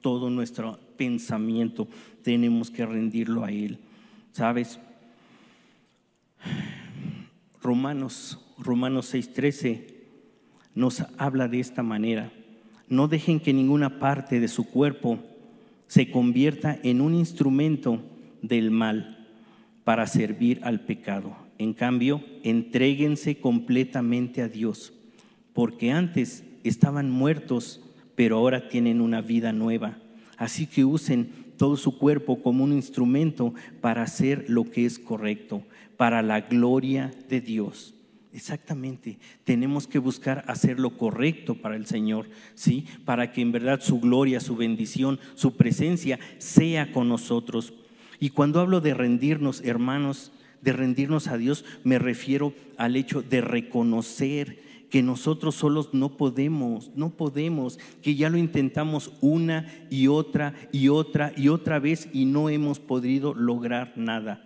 todo 0.02 0.30
nuestro 0.30 0.80
pensamiento, 1.00 1.88
tenemos 2.24 2.70
que 2.70 2.86
rendirlo 2.86 3.46
a 3.46 3.52
Él. 3.52 3.80
¿Sabes? 4.34 4.80
Romanos, 7.64 8.38
Romanos 8.58 9.14
6:13 9.14 9.96
nos 10.76 11.06
habla 11.18 11.48
de 11.48 11.62
esta 11.62 11.84
manera. 11.84 12.32
No 12.90 13.08
dejen 13.08 13.40
que 13.40 13.54
ninguna 13.54 14.00
parte 14.00 14.40
de 14.40 14.48
su 14.50 14.66
cuerpo 14.66 15.20
se 15.88 16.12
convierta 16.12 16.78
en 16.84 17.02
un 17.02 17.16
instrumento 17.16 18.02
del 18.42 18.70
mal 18.70 19.28
para 19.86 20.06
servir 20.06 20.60
al 20.64 20.82
pecado. 20.82 21.36
En 21.58 21.74
cambio, 21.74 22.24
entréguense 22.44 23.40
completamente 23.40 24.42
a 24.42 24.50
Dios, 24.50 24.94
porque 25.54 25.92
antes 25.92 26.44
estaban 26.64 27.10
muertos, 27.10 27.82
pero 28.16 28.38
ahora 28.38 28.68
tienen 28.70 29.02
una 29.02 29.22
vida 29.22 29.52
nueva. 29.54 29.98
Así 30.40 30.66
que 30.66 30.86
usen 30.86 31.30
todo 31.58 31.76
su 31.76 31.98
cuerpo 31.98 32.42
como 32.42 32.64
un 32.64 32.72
instrumento 32.72 33.54
para 33.82 34.04
hacer 34.04 34.46
lo 34.48 34.64
que 34.72 34.86
es 34.86 34.98
correcto, 34.98 35.64
para 35.98 36.22
la 36.22 36.40
gloria 36.42 37.12
de 37.28 37.42
Dios. 37.42 37.94
Exactamente, 38.32 39.20
tenemos 39.44 39.86
que 39.86 40.00
buscar 40.00 40.46
hacer 40.48 40.80
lo 40.80 40.92
correcto 40.92 41.56
para 41.56 41.76
el 41.76 41.88
Señor, 41.88 42.30
¿sí? 42.56 42.86
Para 43.04 43.34
que 43.34 43.42
en 43.42 43.52
verdad 43.52 43.82
su 43.82 44.00
gloria, 44.00 44.40
su 44.40 44.56
bendición, 44.56 45.20
su 45.36 45.58
presencia 45.58 46.20
sea 46.38 46.94
con 46.94 47.10
nosotros. 47.10 47.74
Y 48.20 48.30
cuando 48.30 48.62
hablo 48.62 48.80
de 48.80 48.94
rendirnos, 48.94 49.62
hermanos, 49.66 50.32
de 50.62 50.72
rendirnos 50.72 51.28
a 51.28 51.38
Dios, 51.38 51.66
me 51.84 52.00
refiero 52.00 52.54
al 52.78 52.96
hecho 52.96 53.22
de 53.22 53.42
reconocer 53.42 54.69
que 54.90 55.04
nosotros 55.04 55.56
solos 55.56 55.94
no 55.94 56.18
podemos, 56.18 56.92
no 56.96 57.12
podemos, 57.12 57.80
que 58.02 58.16
ya 58.16 58.30
lo 58.30 58.38
intentamos 58.38 59.12
una 59.22 59.68
y 59.90 60.08
otra 60.08 60.56
y 60.72 60.90
otra 60.90 61.32
y 61.38 61.50
otra 61.50 61.80
vez 61.80 62.10
y 62.12 62.26
no 62.26 62.50
hemos 62.50 62.80
podido 62.80 63.34
lograr 63.34 63.94
nada. 63.96 64.46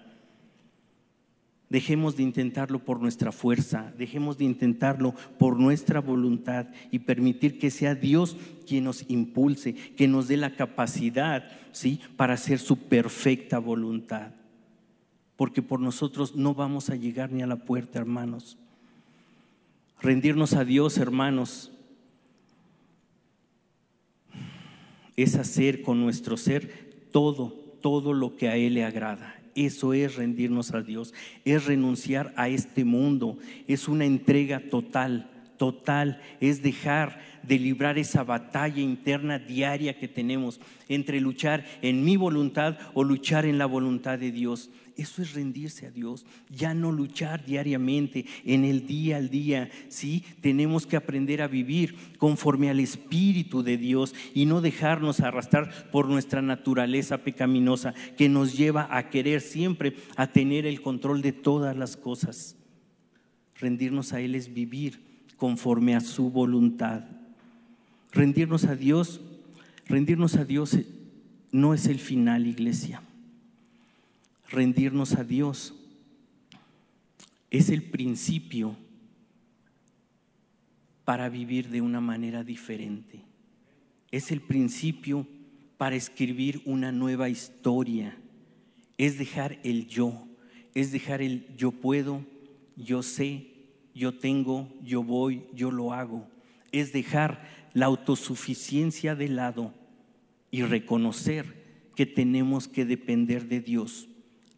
Dejemos 1.70 2.16
de 2.16 2.22
intentarlo 2.22 2.86
por 2.86 3.02
nuestra 3.02 3.32
fuerza, 3.32 3.94
dejemos 3.98 4.38
de 4.38 4.46
intentarlo 4.46 5.16
por 5.40 5.60
nuestra 5.60 6.02
voluntad 6.02 6.68
y 6.92 7.00
permitir 7.00 7.58
que 7.58 7.72
sea 7.72 7.96
Dios 7.96 8.38
quien 8.68 8.84
nos 8.84 9.10
impulse, 9.10 9.74
que 9.74 10.08
nos 10.08 10.28
dé 10.28 10.38
la 10.38 10.56
capacidad, 10.56 11.50
¿sí? 11.72 12.00
para 12.16 12.36
hacer 12.36 12.60
su 12.60 12.78
perfecta 12.78 13.58
voluntad. 13.58 14.34
Porque 15.36 15.64
por 15.64 15.80
nosotros 15.80 16.36
no 16.36 16.54
vamos 16.54 16.92
a 16.92 16.96
llegar 16.96 17.32
ni 17.32 17.42
a 17.42 17.48
la 17.48 17.56
puerta, 17.56 17.98
hermanos. 17.98 18.60
Rendirnos 20.02 20.54
a 20.54 20.66
Dios, 20.66 20.98
hermanos, 20.98 21.72
es 25.16 25.36
hacer 25.36 25.82
con 25.82 26.02
nuestro 26.02 26.38
ser 26.38 27.08
todo, 27.12 27.50
todo 27.82 28.14
lo 28.14 28.36
que 28.36 28.50
a 28.50 28.58
Él 28.58 28.76
le 28.76 28.84
agrada. 28.84 29.40
Eso 29.56 29.94
es 29.94 30.16
rendirnos 30.16 30.74
a 30.74 30.82
Dios, 30.82 31.14
es 31.46 31.66
renunciar 31.66 32.34
a 32.38 32.50
este 32.50 32.84
mundo, 32.86 33.38
es 33.68 33.88
una 33.88 34.06
entrega 34.06 34.60
total, 34.70 35.30
total, 35.64 36.20
es 36.42 36.62
dejar 36.62 37.22
de 37.42 37.58
librar 37.58 37.98
esa 37.98 38.26
batalla 38.26 38.82
interna 38.82 39.40
diaria 39.40 39.98
que 39.98 40.10
tenemos 40.10 40.60
entre 40.90 41.22
luchar 41.22 41.64
en 41.82 42.04
mi 42.04 42.18
voluntad 42.18 42.78
o 42.94 43.06
luchar 43.06 43.46
en 43.46 43.58
la 43.58 43.66
voluntad 43.66 44.20
de 44.20 44.34
Dios. 44.34 44.70
Eso 44.98 45.22
es 45.22 45.34
rendirse 45.34 45.88
a 45.88 45.92
Dios, 45.92 46.26
ya 46.50 46.74
no 46.74 46.92
luchar 46.92 47.46
diariamente 47.46 48.26
en 48.44 48.66
el 48.66 48.86
día 48.86 49.16
al 49.16 49.30
día. 49.30 49.70
Sí, 49.88 50.26
tenemos 50.42 50.86
que 50.86 50.98
aprender 50.98 51.42
a 51.42 51.48
vivir 51.48 51.96
conforme 52.18 52.70
al 52.70 52.82
Espíritu 52.82 53.64
de 53.64 53.78
Dios 53.78 54.14
y 54.34 54.46
no 54.46 54.60
dejarnos 54.60 55.22
arrastrar 55.22 55.90
por 55.92 56.10
nuestra 56.10 56.42
naturaleza 56.42 57.20
pecaminosa 57.20 57.94
que 58.18 58.28
nos 58.28 58.58
lleva 58.58 58.90
a 58.92 59.10
querer 59.10 59.40
siempre 59.40 59.96
a 60.18 60.28
tener 60.28 60.66
el 60.66 60.82
control 60.82 61.22
de 61.22 61.32
todas 61.32 61.78
las 61.78 61.96
cosas. 61.96 62.58
Rendirnos 63.56 64.12
a 64.12 64.20
Él 64.20 64.36
es 64.36 64.54
vivir 64.54 65.13
conforme 65.44 65.94
a 65.94 66.00
su 66.00 66.32
voluntad. 66.32 67.04
Rendirnos 68.14 68.64
a 68.64 68.78
Dios, 68.78 69.20
rendirnos 69.88 70.38
a 70.38 70.46
Dios 70.46 70.78
no 71.52 71.74
es 71.74 71.88
el 71.88 72.00
final, 72.00 72.48
iglesia 72.48 73.02
rendirnos 74.54 75.16
a 75.16 75.24
Dios 75.24 75.74
es 77.50 77.70
el 77.70 77.82
principio 77.82 78.78
para 81.06 81.28
vivir 81.28 81.70
de 81.70 81.82
una 81.82 82.00
manera 82.00 82.44
diferente. 82.44 83.20
Es 84.12 84.32
el 84.32 84.42
principio 84.42 85.28
para 85.78 85.96
escribir 85.96 86.62
una 86.66 86.92
nueva 86.92 87.30
historia. 87.30 88.16
Es 88.98 89.18
dejar 89.18 89.60
el 89.64 89.88
yo, 89.88 90.28
es 90.76 90.92
dejar 90.92 91.24
el 91.24 91.48
yo 91.58 91.72
puedo, 91.72 92.24
yo 92.78 93.02
sé, 93.02 93.53
yo 93.94 94.18
tengo, 94.18 94.70
yo 94.84 95.04
voy, 95.04 95.44
yo 95.54 95.72
lo 95.72 95.94
hago. 95.94 96.28
Es 96.72 96.94
dejar 96.94 97.48
la 97.74 97.86
autosuficiencia 97.88 99.16
de 99.16 99.30
lado 99.30 99.74
y 100.52 100.64
reconocer 100.64 101.64
que 101.96 102.06
tenemos 102.06 102.68
que 102.68 102.86
depender 102.86 103.48
de 103.48 103.60
Dios 103.60 104.08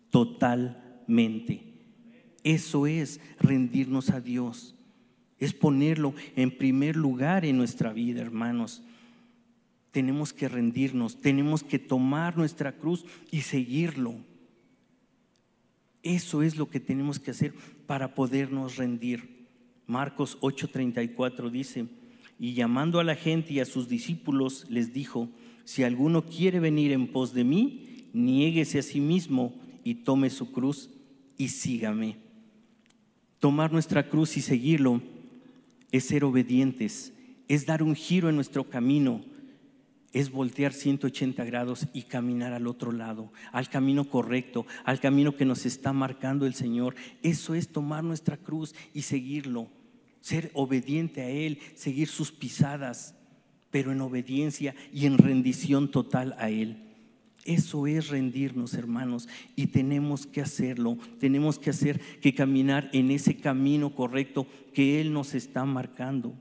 totalmente. 0.10 1.74
Eso 2.44 2.88
es 2.88 3.20
rendirnos 3.40 4.10
a 4.12 4.22
Dios. 4.22 4.76
Es 5.40 5.54
ponerlo 5.54 6.14
en 6.36 6.58
primer 6.58 6.96
lugar 6.96 7.46
en 7.46 7.58
nuestra 7.58 7.92
vida, 7.92 8.22
hermanos. 8.22 8.84
Tenemos 9.92 10.32
que 10.32 10.48
rendirnos, 10.48 11.20
tenemos 11.20 11.64
que 11.64 11.80
tomar 11.80 12.38
nuestra 12.38 12.74
cruz 12.74 13.06
y 13.32 13.42
seguirlo. 13.42 14.16
Eso 16.06 16.44
es 16.44 16.56
lo 16.56 16.70
que 16.70 16.80
tenemos 16.80 17.18
que 17.18 17.32
hacer 17.32 17.52
para 17.88 18.14
podernos 18.14 18.76
rendir. 18.76 19.48
Marcos 19.88 20.38
8:34 20.40 21.50
dice, 21.50 21.88
y 22.40 22.54
llamando 22.54 23.00
a 23.00 23.04
la 23.04 23.16
gente 23.16 23.54
y 23.54 23.60
a 23.60 23.66
sus 23.66 23.90
discípulos 23.90 24.68
les 24.70 24.94
dijo, 24.94 25.30
si 25.64 25.82
alguno 25.82 26.24
quiere 26.24 26.60
venir 26.60 26.92
en 26.92 27.08
pos 27.08 27.34
de 27.34 27.44
mí, 27.44 28.10
niéguese 28.14 28.78
a 28.78 28.84
sí 28.84 29.02
mismo 29.02 29.56
y 29.84 29.96
tome 29.96 30.30
su 30.30 30.52
cruz 30.52 30.92
y 31.40 31.48
sígame. 31.48 32.18
Tomar 33.40 33.74
nuestra 33.74 34.08
cruz 34.08 34.38
y 34.38 34.42
seguirlo 34.42 35.02
es 35.92 36.04
ser 36.04 36.24
obedientes, 36.24 37.14
es 37.48 37.66
dar 37.66 37.82
un 37.82 37.96
giro 37.96 38.30
en 38.30 38.36
nuestro 38.36 38.70
camino, 38.70 39.26
es 40.16 40.32
voltear 40.32 40.74
180 40.74 41.44
grados 41.44 41.88
y 41.94 42.04
caminar 42.04 42.54
al 42.54 42.66
otro 42.66 42.92
lado, 42.92 43.32
al 43.52 43.70
camino 43.70 44.10
correcto, 44.10 44.66
al 44.86 45.00
camino 45.00 45.36
que 45.36 45.46
nos 45.46 45.66
está 45.66 45.94
marcando 45.94 46.48
el 46.48 46.56
Señor. 46.56 46.96
Eso 47.22 47.54
es 47.54 47.68
tomar 47.68 48.04
nuestra 48.04 48.38
cruz 48.38 48.74
y 48.94 49.04
seguirlo 49.04 49.70
ser 50.26 50.50
obediente 50.56 51.22
a 51.22 51.30
Él, 51.30 51.60
seguir 51.76 52.08
sus 52.08 52.32
pisadas, 52.32 53.14
pero 53.70 53.92
en 53.92 54.02
obediencia 54.02 54.74
y 54.92 55.06
en 55.06 55.20
rendición 55.20 55.92
total 55.92 56.36
a 56.40 56.50
Él. 56.50 56.78
Eso 57.44 57.86
es 57.86 58.08
rendirnos, 58.08 58.74
hermanos, 58.74 59.30
y 59.56 59.68
tenemos 59.68 60.26
que 60.26 60.42
hacerlo. 60.42 60.98
Tenemos 61.20 61.60
que 61.60 61.70
hacer 61.70 62.00
que 62.22 62.34
caminar 62.34 62.90
en 62.92 63.12
ese 63.12 63.38
camino 63.38 63.94
correcto 63.94 64.48
que 64.74 65.00
Él 65.00 65.14
nos 65.14 65.36
está 65.36 65.64
marcando. 65.64 66.34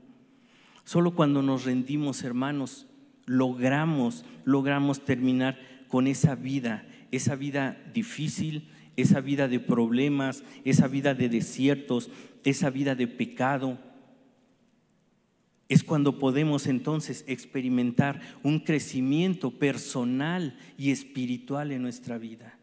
Solo 0.83 1.13
cuando 1.13 1.43
nos 1.43 1.65
rendimos, 1.65 2.23
hermanos, 2.23 2.87
logramos, 3.25 4.25
logramos 4.43 5.03
terminar 5.03 5.59
con 5.87 6.07
esa 6.07 6.35
vida, 6.35 6.85
esa 7.11 7.35
vida 7.35 7.77
difícil, 7.93 8.69
esa 8.95 9.21
vida 9.21 9.47
de 9.47 9.59
problemas, 9.59 10.43
esa 10.63 10.87
vida 10.87 11.13
de 11.13 11.29
desiertos, 11.29 12.09
esa 12.43 12.69
vida 12.69 12.95
de 12.95 13.07
pecado, 13.07 13.79
es 15.67 15.83
cuando 15.83 16.19
podemos 16.19 16.67
entonces 16.67 17.25
experimentar 17.27 18.21
un 18.43 18.59
crecimiento 18.59 19.51
personal 19.51 20.57
y 20.77 20.91
espiritual 20.91 21.71
en 21.71 21.81
nuestra 21.81 22.17
vida. 22.17 22.57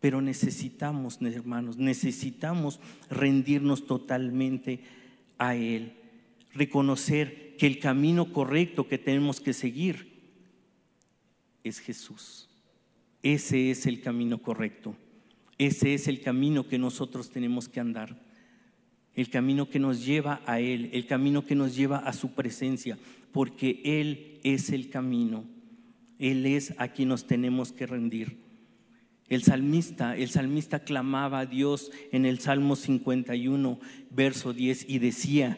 Pero 0.00 0.22
necesitamos, 0.22 1.18
hermanos, 1.20 1.76
necesitamos 1.76 2.80
rendirnos 3.10 3.86
totalmente 3.86 4.80
a 5.38 5.54
Él, 5.54 5.94
reconocer 6.52 7.43
que 7.56 7.66
el 7.66 7.78
camino 7.78 8.32
correcto 8.32 8.88
que 8.88 8.98
tenemos 8.98 9.40
que 9.40 9.52
seguir 9.52 10.14
es 11.62 11.78
Jesús. 11.78 12.48
Ese 13.22 13.70
es 13.70 13.86
el 13.86 14.00
camino 14.00 14.42
correcto. 14.42 14.96
Ese 15.58 15.94
es 15.94 16.08
el 16.08 16.20
camino 16.20 16.68
que 16.68 16.78
nosotros 16.78 17.30
tenemos 17.30 17.68
que 17.68 17.80
andar. 17.80 18.20
El 19.14 19.30
camino 19.30 19.70
que 19.70 19.78
nos 19.78 20.04
lleva 20.04 20.42
a 20.46 20.60
Él, 20.60 20.90
el 20.92 21.06
camino 21.06 21.46
que 21.46 21.54
nos 21.54 21.74
lleva 21.74 21.98
a 21.98 22.12
su 22.12 22.32
presencia, 22.34 22.98
porque 23.32 23.80
Él 23.84 24.40
es 24.42 24.70
el 24.70 24.90
camino. 24.90 25.44
Él 26.18 26.46
es 26.46 26.74
a 26.78 26.88
quien 26.88 27.08
nos 27.08 27.26
tenemos 27.26 27.72
que 27.72 27.86
rendir. 27.86 28.38
El 29.28 29.42
salmista, 29.42 30.16
el 30.16 30.28
salmista 30.28 30.80
clamaba 30.80 31.40
a 31.40 31.46
Dios 31.46 31.90
en 32.12 32.26
el 32.26 32.40
Salmo 32.40 32.76
51, 32.76 33.80
verso 34.10 34.52
10 34.52 34.86
y 34.88 34.98
decía, 34.98 35.56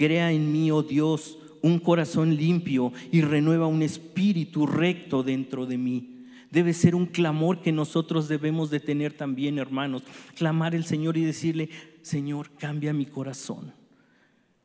crea 0.00 0.32
en 0.32 0.50
mí, 0.50 0.70
oh 0.70 0.82
Dios, 0.82 1.36
un 1.60 1.78
corazón 1.78 2.34
limpio 2.34 2.90
y 3.12 3.20
renueva 3.20 3.66
un 3.66 3.82
espíritu 3.82 4.66
recto 4.66 5.22
dentro 5.22 5.66
de 5.66 5.76
mí. 5.76 6.24
Debe 6.50 6.72
ser 6.72 6.94
un 6.94 7.04
clamor 7.04 7.60
que 7.60 7.70
nosotros 7.70 8.26
debemos 8.26 8.70
de 8.70 8.80
tener 8.80 9.12
también, 9.12 9.58
hermanos. 9.58 10.02
Clamar 10.36 10.74
al 10.74 10.86
Señor 10.86 11.18
y 11.18 11.24
decirle, 11.26 11.68
Señor, 12.00 12.50
cambia 12.56 12.94
mi 12.94 13.04
corazón. 13.04 13.74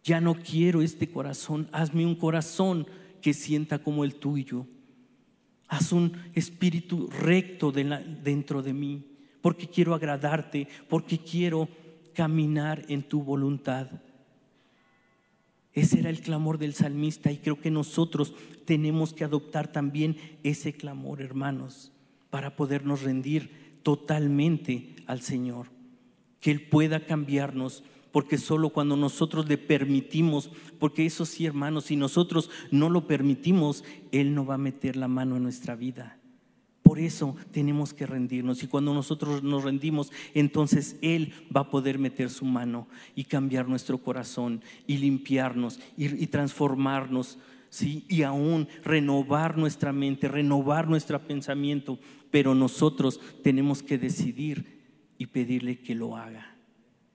Ya 0.05 0.21
no 0.21 0.35
quiero 0.35 0.81
este 0.81 1.09
corazón. 1.09 1.67
Hazme 1.73 2.05
un 2.05 2.15
corazón 2.15 2.87
que 3.21 3.33
sienta 3.33 3.79
como 3.79 4.05
el 4.05 4.15
tuyo. 4.15 4.65
Haz 5.67 5.91
un 5.91 6.13
espíritu 6.33 7.09
recto 7.09 7.73
dentro 7.73 8.63
de 8.63 8.71
mí, 8.71 9.03
porque 9.41 9.67
quiero 9.67 9.93
agradarte, 9.93 10.69
porque 10.87 11.17
quiero 11.17 11.67
caminar 12.13 12.85
en 12.87 13.03
tu 13.03 13.21
voluntad. 13.21 13.89
Ese 15.75 15.99
era 15.99 16.09
el 16.09 16.21
clamor 16.21 16.57
del 16.57 16.73
salmista 16.73 17.33
y 17.33 17.37
creo 17.37 17.59
que 17.59 17.69
nosotros 17.69 18.33
tenemos 18.63 19.13
que 19.13 19.25
adoptar 19.25 19.71
también 19.71 20.15
ese 20.41 20.71
clamor, 20.73 21.21
hermanos, 21.21 21.91
para 22.29 22.55
podernos 22.55 23.03
rendir 23.03 23.79
totalmente 23.83 24.95
al 25.05 25.21
Señor. 25.21 25.67
Que 26.39 26.51
Él 26.51 26.61
pueda 26.69 27.05
cambiarnos, 27.05 27.83
porque 28.13 28.37
solo 28.37 28.69
cuando 28.69 28.95
nosotros 28.95 29.49
le 29.49 29.57
permitimos, 29.57 30.49
porque 30.79 31.05
eso 31.05 31.25
sí, 31.25 31.45
hermanos, 31.45 31.85
si 31.85 31.97
nosotros 31.97 32.49
no 32.71 32.89
lo 32.89 33.05
permitimos, 33.05 33.83
Él 34.13 34.33
no 34.33 34.45
va 34.45 34.55
a 34.55 34.57
meter 34.57 34.95
la 34.95 35.09
mano 35.09 35.35
en 35.35 35.43
nuestra 35.43 35.75
vida. 35.75 36.17
Por 36.95 37.03
eso 37.03 37.35
tenemos 37.51 37.93
que 37.93 38.05
rendirnos 38.05 38.63
y 38.63 38.67
cuando 38.67 38.93
nosotros 38.93 39.43
nos 39.43 39.65
rendimos, 39.65 40.13
entonces 40.33 40.95
Él 41.01 41.33
va 41.53 41.59
a 41.59 41.69
poder 41.69 41.99
meter 41.99 42.29
su 42.29 42.45
mano 42.45 42.87
y 43.17 43.25
cambiar 43.25 43.67
nuestro 43.67 43.97
corazón 43.97 44.61
y 44.87 44.95
limpiarnos 44.95 45.81
y, 45.97 46.25
transformarnos. 46.27 47.37
¿sí? 47.69 48.05
Y 48.07 48.21
aún 48.21 48.69
renovar 48.81 49.57
nuestra 49.57 49.91
mente, 49.91 50.29
renovar 50.29 50.87
nuestro 50.87 51.21
pensamiento, 51.27 51.99
pero 52.31 52.55
nosotros 52.55 53.19
tenemos 53.43 53.83
que 53.83 53.97
decidir 53.97 55.11
y 55.17 55.25
pedirle 55.25 55.79
que 55.79 55.95
lo 55.95 56.15
haga. 56.15 56.55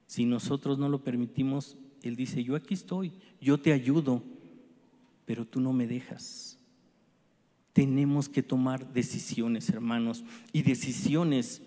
Si 0.04 0.26
nosotros 0.26 0.78
no 0.78 0.90
lo 0.90 1.02
permitimos, 1.02 1.78
Él 2.02 2.16
dice, 2.16 2.44
yo 2.44 2.54
aquí 2.54 2.74
estoy, 2.74 3.14
yo 3.40 3.58
te 3.58 3.72
ayudo, 3.72 4.22
pero 5.24 5.46
tú 5.46 5.58
no 5.58 5.72
me 5.72 5.86
dejas. 5.86 6.59
Tenemos 7.72 8.28
que 8.28 8.42
tomar 8.42 8.92
decisiones, 8.92 9.68
hermanos, 9.70 10.24
y 10.52 10.62
decisiones 10.62 11.62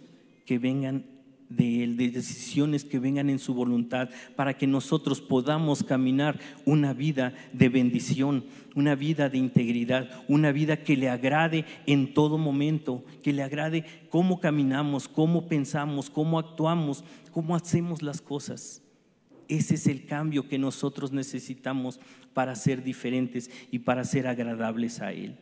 que 0.45 0.59
vengan 0.59 1.05
de 1.49 1.83
Él, 1.83 1.97
de 1.97 2.09
decisiones 2.09 2.83
que 2.83 2.99
vengan 2.99 3.29
en 3.29 3.39
su 3.39 3.53
voluntad, 3.53 4.09
para 4.35 4.57
que 4.57 4.67
nosotros 4.67 5.21
podamos 5.21 5.83
caminar 5.83 6.39
una 6.65 6.93
vida 6.93 7.33
de 7.53 7.69
bendición, 7.69 8.45
una 8.75 8.95
vida 8.95 9.29
de 9.29 9.37
integridad, 9.37 10.09
una 10.27 10.51
vida 10.51 10.77
que 10.83 10.97
le 10.97 11.09
agrade 11.09 11.65
en 11.85 12.13
todo 12.13 12.37
momento, 12.37 13.03
que 13.21 13.33
le 13.33 13.43
agrade 13.43 13.85
cómo 14.09 14.39
caminamos, 14.39 15.07
cómo 15.07 15.47
pensamos, 15.47 16.09
cómo 16.09 16.39
actuamos, 16.39 17.03
cómo 17.31 17.55
hacemos 17.55 18.01
las 18.01 18.21
cosas. 18.21 18.81
Ese 19.47 19.75
es 19.75 19.87
el 19.87 20.05
cambio 20.05 20.47
que 20.47 20.57
nosotros 20.57 21.11
necesitamos 21.11 21.99
para 22.33 22.55
ser 22.55 22.83
diferentes 22.83 23.51
y 23.69 23.79
para 23.79 24.03
ser 24.05 24.27
agradables 24.27 25.01
a 25.01 25.11
Él. 25.11 25.37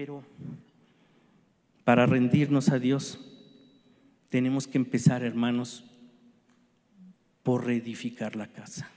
Pero 0.00 0.24
para 1.84 2.06
rendirnos 2.06 2.70
a 2.70 2.78
Dios, 2.78 3.20
tenemos 4.30 4.66
que 4.66 4.78
empezar, 4.78 5.22
hermanos, 5.22 5.84
por 7.42 7.66
reedificar 7.66 8.34
la 8.34 8.46
casa. 8.46 8.88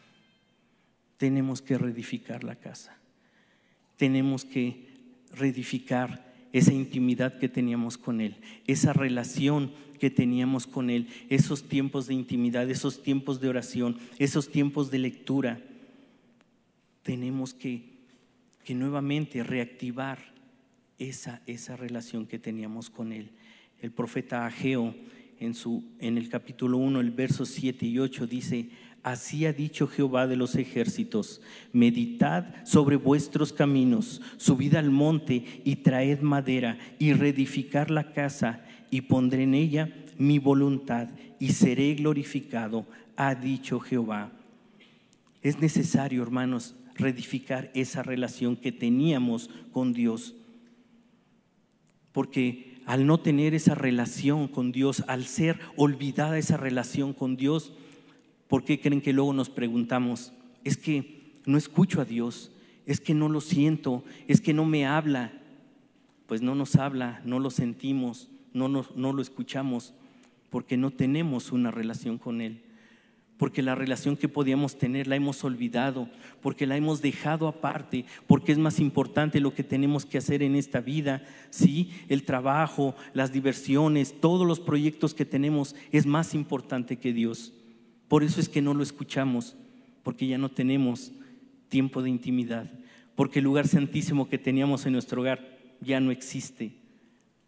Tenemos 1.18 1.62
que 1.62 1.78
reedificar 1.78 2.46
la 2.46 2.56
casa. 2.56 2.96
Tenemos 3.98 4.46
que 4.46 4.88
reedificar 5.34 6.34
esa 6.54 6.72
intimidad 6.72 7.38
que 7.38 7.50
teníamos 7.50 7.98
con 7.98 8.22
Él, 8.22 8.38
esa 8.66 8.94
relación 8.94 9.74
que 10.00 10.10
teníamos 10.10 10.68
con 10.68 10.90
Él, 10.90 11.10
esos 11.28 11.68
tiempos 11.68 12.08
de 12.08 12.14
intimidad, 12.14 12.70
esos 12.70 13.04
tiempos 13.04 13.42
de 13.42 13.50
oración, 13.50 13.98
esos 14.20 14.50
tiempos 14.50 14.90
de 14.90 15.00
lectura. 15.00 15.60
Tenemos 17.02 17.54
que 17.54 17.92
que 18.64 18.74
nuevamente 18.74 19.44
reactivar 19.44 20.33
esa, 21.00 21.42
esa 21.46 21.76
relación 21.76 22.26
que 22.26 22.40
teníamos 22.40 22.90
con 22.90 23.14
Él. 23.14 23.32
El 23.82 23.92
profeta 23.92 24.46
Ageo 24.46 24.96
en, 25.40 25.54
su, 25.54 25.84
en 26.00 26.18
el 26.18 26.30
capítulo 26.30 26.78
1, 26.78 27.00
el 27.00 27.12
verso 27.12 27.46
7 27.46 27.86
y 27.86 28.00
8 28.00 28.28
dice, 28.28 28.70
Así 29.04 29.46
ha 29.46 29.52
dicho 29.52 29.88
Jehová 29.88 30.28
de 30.28 30.38
los 30.38 30.56
ejércitos, 30.56 31.42
meditad 31.74 32.66
sobre 32.66 32.96
vuestros 32.96 33.52
caminos, 33.52 34.22
subid 34.38 34.76
al 34.76 34.92
monte 34.92 35.62
y 35.66 35.76
traed 35.78 36.22
madera 36.22 36.78
y 37.00 37.12
reedificar 37.12 37.92
la 37.92 38.14
casa 38.14 38.64
y 38.90 39.02
pondré 39.02 39.44
en 39.44 39.56
ella 39.56 39.94
mi 40.18 40.40
voluntad 40.40 41.10
y 41.38 41.50
seré 41.50 41.96
glorificado, 41.96 42.86
ha 43.18 43.36
dicho 43.36 43.82
Jehová. 43.82 44.32
Es 45.42 45.60
necesario, 45.60 46.24
hermanos, 46.24 46.76
reedificar 46.96 47.72
esa 47.74 48.04
relación 48.04 48.56
que 48.56 48.72
teníamos 48.72 49.50
con 49.74 49.92
Dios. 49.92 50.36
Porque 52.14 52.78
al 52.86 53.06
no 53.06 53.20
tener 53.20 53.54
esa 53.54 53.76
relación 53.76 54.48
con 54.48 54.72
Dios, 54.72 55.04
al 55.08 55.26
ser 55.26 55.60
olvidada 55.76 56.38
esa 56.38 56.56
relación 56.56 57.12
con 57.12 57.36
Dios, 57.36 57.74
¿por 58.48 58.64
qué 58.64 58.80
creen 58.80 59.02
que 59.02 59.12
luego 59.12 59.34
nos 59.34 59.50
preguntamos? 59.50 60.32
Es 60.64 60.78
que 60.78 61.34
no 61.46 61.58
escucho 61.58 62.00
a 62.00 62.06
Dios, 62.06 62.52
es 62.86 63.02
que 63.02 63.14
no 63.14 63.28
lo 63.28 63.42
siento, 63.42 64.06
es 64.30 64.40
que 64.40 64.54
no 64.54 64.64
me 64.64 64.86
habla. 64.86 65.34
Pues 66.28 66.42
no 66.42 66.56
nos 66.56 66.78
habla, 66.78 67.22
no 67.26 67.40
lo 67.40 67.50
sentimos, 67.50 68.30
no, 68.54 68.70
no 68.70 69.14
lo 69.14 69.22
escuchamos, 69.22 69.94
porque 70.50 70.78
no 70.78 70.92
tenemos 70.92 71.52
una 71.52 71.70
relación 71.70 72.18
con 72.18 72.40
Él 72.40 72.62
porque 73.44 73.62
la 73.62 73.76
relación 73.76 74.16
que 74.16 74.30
podíamos 74.30 74.78
tener 74.78 75.06
la 75.06 75.18
hemos 75.18 75.44
olvidado, 75.44 76.08
porque 76.42 76.66
la 76.66 76.78
hemos 76.78 77.02
dejado 77.02 77.50
aparte, 77.50 78.06
porque 78.26 78.54
es 78.54 78.58
más 78.58 78.80
importante 78.80 79.42
lo 79.42 79.54
que 79.54 79.66
tenemos 79.66 80.06
que 80.06 80.18
hacer 80.18 80.42
en 80.42 80.56
esta 80.56 80.80
vida, 80.80 81.22
sí, 81.50 81.92
el 82.08 82.24
trabajo, 82.24 82.96
las 83.14 83.34
diversiones, 83.34 84.22
todos 84.22 84.48
los 84.48 84.62
proyectos 84.62 85.14
que 85.14 85.26
tenemos 85.26 85.76
es 85.92 86.06
más 86.06 86.34
importante 86.34 86.96
que 86.96 87.12
Dios. 87.12 87.52
Por 88.08 88.24
eso 88.24 88.40
es 88.40 88.48
que 88.48 88.62
no 88.62 88.74
lo 88.74 88.82
escuchamos, 88.82 89.58
porque 90.04 90.26
ya 90.26 90.38
no 90.38 90.48
tenemos 90.48 91.12
tiempo 91.68 92.02
de 92.02 92.12
intimidad, 92.12 92.72
porque 93.14 93.40
el 93.40 93.44
lugar 93.44 93.68
santísimo 93.68 94.30
que 94.30 94.38
teníamos 94.38 94.86
en 94.86 94.94
nuestro 94.94 95.20
hogar 95.20 95.58
ya 95.82 96.00
no 96.00 96.12
existe, 96.12 96.78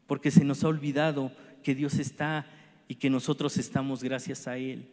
porque 0.08 0.30
se 0.30 0.44
nos 0.44 0.62
ha 0.66 0.68
olvidado 0.68 1.32
que 1.64 1.74
Dios 1.74 2.00
está 2.00 2.48
y 2.90 2.96
que 2.96 3.10
nosotros 3.10 3.56
estamos 3.56 4.04
gracias 4.04 4.46
a 4.46 4.58
Él. 4.58 4.90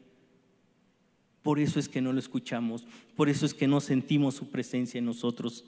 Por 1.43 1.59
eso 1.59 1.81
es 1.81 1.89
que 1.89 2.01
no 2.01 2.13
lo 2.13 2.19
escuchamos, 2.19 2.87
por 3.17 3.29
eso 3.29 3.45
es 3.47 3.55
que 3.55 3.67
no 3.67 3.81
sentimos 3.81 4.35
su 4.35 4.49
presencia 4.49 4.99
en 4.99 5.07
nosotros. 5.07 5.65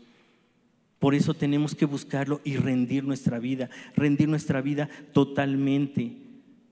Por 0.99 1.15
eso 1.15 1.35
tenemos 1.35 1.75
que 1.75 1.85
buscarlo 1.85 2.41
y 2.45 2.57
rendir 2.57 3.05
nuestra 3.05 3.39
vida, 3.39 3.69
rendir 3.95 4.29
nuestra 4.29 4.63
vida 4.63 4.89
totalmente. 5.13 6.17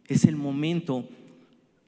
Es 0.06 0.24
el 0.24 0.36
momento 0.36 1.08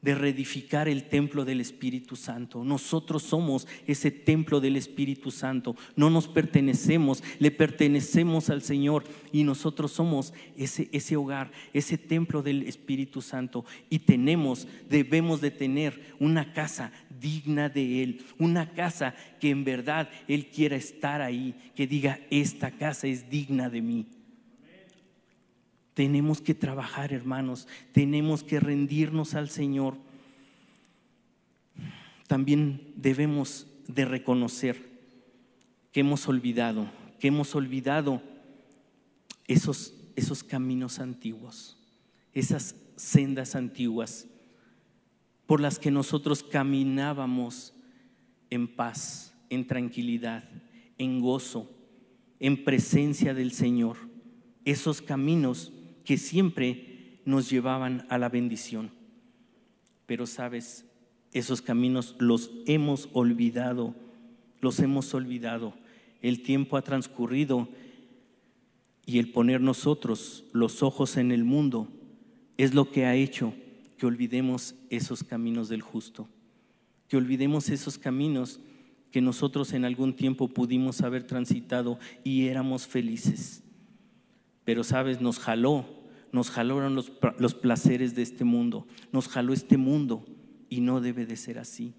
de 0.04 0.14
reedificar 0.14 0.86
el 0.86 1.04
templo 1.04 1.46
del 1.46 1.62
Espíritu 1.62 2.14
Santo. 2.14 2.62
Nosotros 2.62 3.22
somos 3.22 3.66
ese 3.86 4.10
templo 4.10 4.60
del 4.60 4.76
Espíritu 4.76 5.30
Santo. 5.30 5.74
No 5.96 6.10
nos 6.10 6.28
pertenecemos, 6.28 7.24
le 7.38 7.50
pertenecemos 7.50 8.50
al 8.50 8.60
Señor 8.60 9.04
y 9.32 9.44
nosotros 9.44 9.92
somos 9.92 10.34
ese, 10.58 10.90
ese 10.92 11.16
hogar, 11.16 11.52
ese 11.72 11.96
templo 11.96 12.42
del 12.42 12.64
Espíritu 12.64 13.22
Santo. 13.22 13.64
Y 13.88 14.00
tenemos, 14.00 14.68
debemos 14.90 15.40
de 15.40 15.50
tener 15.50 16.14
una 16.20 16.52
casa 16.52 16.92
digna 17.18 17.70
de 17.70 18.02
Él, 18.02 18.26
una 18.38 18.74
casa 18.74 19.14
que 19.40 19.48
en 19.48 19.64
verdad 19.64 20.10
Él 20.28 20.48
quiera 20.48 20.76
estar 20.76 21.22
ahí, 21.22 21.54
que 21.74 21.86
diga, 21.86 22.20
esta 22.30 22.70
casa 22.72 23.06
es 23.06 23.30
digna 23.30 23.70
de 23.70 23.80
mí. 23.80 24.06
Tenemos 25.94 26.40
que 26.40 26.54
trabajar, 26.54 27.12
hermanos, 27.12 27.68
tenemos 27.92 28.42
que 28.42 28.58
rendirnos 28.60 29.34
al 29.34 29.48
Señor. 29.48 29.96
También 32.26 32.92
debemos 32.96 33.66
de 33.86 34.04
reconocer 34.04 34.94
que 35.92 36.00
hemos 36.00 36.26
olvidado, 36.28 36.90
que 37.20 37.28
hemos 37.28 37.54
olvidado 37.54 38.20
esos, 39.46 39.94
esos 40.16 40.42
caminos 40.42 40.98
antiguos, 40.98 41.78
esas 42.32 42.74
sendas 42.96 43.54
antiguas 43.54 44.26
por 45.46 45.60
las 45.60 45.78
que 45.78 45.90
nosotros 45.90 46.42
caminábamos 46.42 47.74
en 48.50 48.66
paz, 48.66 49.34
en 49.50 49.66
tranquilidad, 49.66 50.48
en 50.98 51.20
gozo, 51.20 51.70
en 52.40 52.64
presencia 52.64 53.34
del 53.34 53.52
Señor. 53.52 53.96
Esos 54.64 55.02
caminos 55.02 55.72
que 56.04 56.18
siempre 56.18 57.18
nos 57.24 57.50
llevaban 57.50 58.06
a 58.08 58.18
la 58.18 58.28
bendición. 58.28 58.90
Pero 60.06 60.26
sabes, 60.26 60.84
esos 61.32 61.62
caminos 61.62 62.14
los 62.18 62.50
hemos 62.66 63.08
olvidado, 63.12 63.94
los 64.60 64.78
hemos 64.80 65.12
olvidado. 65.14 65.74
El 66.22 66.42
tiempo 66.42 66.76
ha 66.76 66.82
transcurrido 66.82 67.68
y 69.04 69.18
el 69.18 69.30
poner 69.30 69.60
nosotros 69.60 70.44
los 70.52 70.82
ojos 70.82 71.16
en 71.16 71.32
el 71.32 71.44
mundo 71.44 71.88
es 72.56 72.74
lo 72.74 72.90
que 72.90 73.04
ha 73.04 73.14
hecho 73.14 73.52
que 73.98 74.06
olvidemos 74.06 74.74
esos 74.90 75.24
caminos 75.24 75.68
del 75.68 75.82
justo, 75.82 76.28
que 77.08 77.16
olvidemos 77.16 77.68
esos 77.68 77.98
caminos 77.98 78.60
que 79.10 79.20
nosotros 79.20 79.72
en 79.72 79.84
algún 79.84 80.14
tiempo 80.14 80.48
pudimos 80.48 81.00
haber 81.02 81.24
transitado 81.24 81.98
y 82.24 82.46
éramos 82.46 82.86
felices. 82.86 83.63
Pero 84.64 84.84
sabes, 84.84 85.20
nos 85.20 85.38
jaló, 85.38 85.84
nos 86.32 86.50
jalaron 86.50 86.94
los, 86.94 87.12
los 87.38 87.54
placeres 87.54 88.14
de 88.14 88.22
este 88.22 88.44
mundo, 88.44 88.86
nos 89.12 89.28
jaló 89.28 89.52
este 89.52 89.76
mundo 89.76 90.24
y 90.68 90.80
no 90.80 91.00
debe 91.00 91.26
de 91.26 91.36
ser 91.36 91.58
así, 91.58 91.94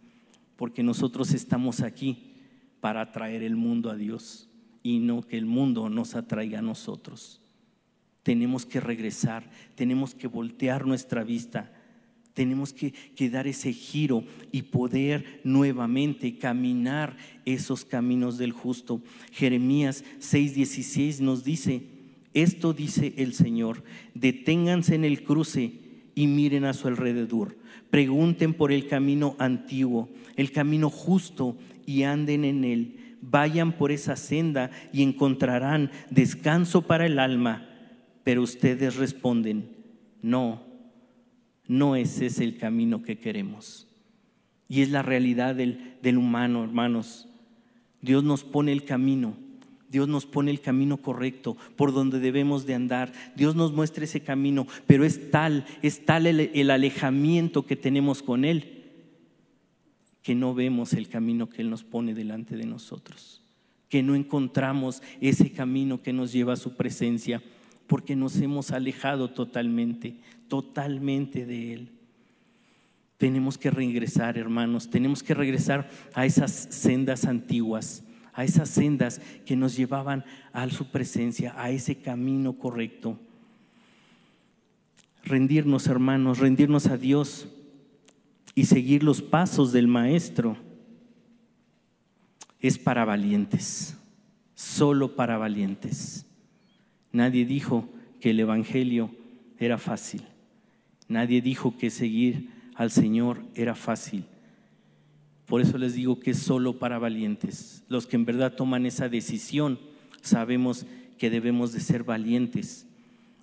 porque 0.56 0.84
nosotros 0.84 1.34
estamos 1.34 1.82
aquí 1.82 2.34
para 2.82 3.01
atraer 3.01 3.43
el 3.43 3.56
mundo 3.56 3.89
a 3.89 3.95
Dios 3.95 4.49
y 4.84 4.99
no 4.99 5.21
que 5.21 5.38
el 5.38 5.45
mundo 5.45 5.89
nos 5.89 6.15
atraiga 6.15 6.60
a 6.60 6.62
nosotros. 6.62 7.41
Tenemos 8.21 8.65
que 8.65 8.80
regresar, 8.80 9.49
tenemos 9.75 10.13
que 10.13 10.28
voltear 10.28 10.86
nuestra 10.86 11.23
vista, 11.23 11.71
tenemos 12.34 12.73
que, 12.73 12.91
que, 12.91 13.30
dar 13.30 13.47
ese 13.47 13.71
giro 13.71 14.23
y 14.51 14.63
poder 14.63 15.41
nuevamente 15.43 16.38
caminar 16.38 17.15
esos 17.45 17.86
caminos 17.86 18.38
del 18.38 18.51
justo. 18.51 19.01
Jeremías 19.32 20.04
6:16 20.19 21.21
nos 21.21 21.43
dice, 21.43 21.94
esto 22.36 22.74
dice 22.74 23.13
el 23.17 23.34
Señor, 23.34 23.84
deténganse 24.13 24.93
en 24.93 25.06
el 25.06 25.24
cruce 25.24 25.71
y 26.15 26.28
miren 26.28 26.65
a 26.65 26.74
su 26.74 26.89
alrededor. 26.89 27.58
Pregunten 27.89 28.54
por 28.54 28.74
el 28.74 28.88
camino 28.88 29.38
antiguo, 29.39 30.10
el 30.36 30.52
camino 30.52 30.89
justo 30.89 31.58
y 31.86 32.04
anden 32.04 32.43
en 32.43 32.65
él. 32.65 33.17
Vayan 33.21 33.71
por 33.71 33.93
esa 33.93 34.17
senda 34.17 34.69
y 34.91 35.02
encontrarán 35.02 35.91
descanso 36.10 36.82
para 36.82 37.06
el 37.06 37.19
alma. 37.19 37.69
Pero 38.26 38.41
ustedes 38.41 38.98
responden, 38.98 39.69
no, 40.21 40.62
no 41.67 41.95
ese 41.95 42.26
es 42.26 42.41
el 42.41 42.58
camino 42.58 43.02
que 43.02 43.17
queremos. 43.17 43.88
Y 44.67 44.82
es 44.82 44.89
la 44.89 45.04
realidad 45.04 45.56
del, 45.56 45.95
del 46.02 46.17
humano, 46.17 46.65
hermanos. 46.65 47.30
Dios 48.02 48.26
nos 48.26 48.43
pone 48.43 48.74
el 48.74 48.84
camino 48.84 49.44
Dios 49.89 50.08
nos 50.08 50.26
pone 50.26 50.52
el 50.52 50.62
camino 50.62 50.98
correcto 50.98 51.58
por 51.76 51.93
donde 51.93 52.19
debemos 52.19 52.65
de 52.65 52.74
andar. 52.74 53.13
Dios 53.36 53.56
nos 53.56 53.74
muestra 53.74 54.04
ese 54.04 54.21
camino, 54.21 54.67
pero 54.88 55.06
es 55.06 55.32
tal, 55.32 55.65
es 55.82 56.06
tal 56.06 56.28
el, 56.28 56.69
alejamiento 56.71 57.65
que 57.65 57.76
tenemos 57.76 58.24
con 58.24 58.45
Él 58.45 58.71
que 60.21 60.34
no 60.34 60.56
vemos 60.56 60.93
el 60.93 61.08
camino 61.08 61.50
que 61.50 61.62
Él 61.62 61.69
nos 61.69 61.84
pone 61.84 62.15
delante 62.15 62.58
de 62.58 62.65
nosotros, 62.65 63.43
que 63.89 64.02
no 64.02 64.15
encontramos 64.15 65.04
ese 65.21 65.52
camino 65.52 66.02
que 66.02 66.13
nos 66.13 66.32
lleva 66.32 66.54
a 66.54 66.58
su 66.58 66.76
presencia, 66.76 67.43
porque 67.86 68.15
nos 68.15 68.36
hemos 68.38 68.71
alejado 68.71 69.30
totalmente, 69.30 70.15
totalmente 70.48 71.45
de 71.45 71.74
Él. 71.74 71.91
Tenemos 73.17 73.60
que 73.60 73.69
regresar, 73.69 74.39
hermanos, 74.39 74.89
tenemos 74.89 75.21
que 75.21 75.36
regresar 75.36 75.91
a 76.15 76.26
esas 76.26 76.52
sendas 76.52 77.26
antiguas 77.26 78.04
a 78.36 78.43
esas 78.43 78.69
sendas 78.69 79.21
que 79.45 79.56
nos 79.56 79.76
llevaban 79.76 80.26
a 80.52 80.69
su 80.69 80.91
presencia, 80.91 81.54
a 81.58 81.71
ese 81.71 81.95
camino 81.95 82.54
correcto. 82.54 83.17
Rendirnos, 85.24 85.88
hermanos, 85.88 86.39
rendirnos 86.39 86.88
a 86.88 86.98
Dios 86.98 87.48
y 88.54 88.65
seguir 88.65 89.04
los 89.04 89.21
pasos 89.21 89.71
del 89.71 89.88
Maestro 89.88 90.58
es 92.60 92.78
para 92.78 93.06
valientes, 93.06 93.98
solo 94.54 95.15
para 95.15 95.38
valientes. 95.38 96.26
Nadie 97.12 97.45
dijo 97.45 97.89
que 98.19 98.32
el 98.32 98.39
Evangelio 98.39 99.12
era 99.58 99.78
fácil. 99.78 100.24
Nadie 101.08 101.41
dijo 101.41 101.78
que 101.78 101.89
seguir 101.89 102.50
al 102.76 102.91
Señor 102.91 103.43
era 103.56 103.76
fácil. 103.76 104.26
Por 105.45 105.62
eso 105.62 105.77
les 105.77 105.93
digo 105.93 106.19
que 106.19 106.31
es 106.31 106.39
solo 106.39 106.79
para 106.79 106.99
valientes. 106.99 107.84
Los 107.88 108.08
que 108.08 108.15
en 108.15 108.25
verdad 108.25 108.53
toman 108.53 108.86
esa 108.86 109.10
decisión 109.10 109.79
sabemos 110.21 110.86
que 111.17 111.29
debemos 111.29 111.71
de 111.71 111.79
ser 111.79 112.03
valientes. 112.03 112.88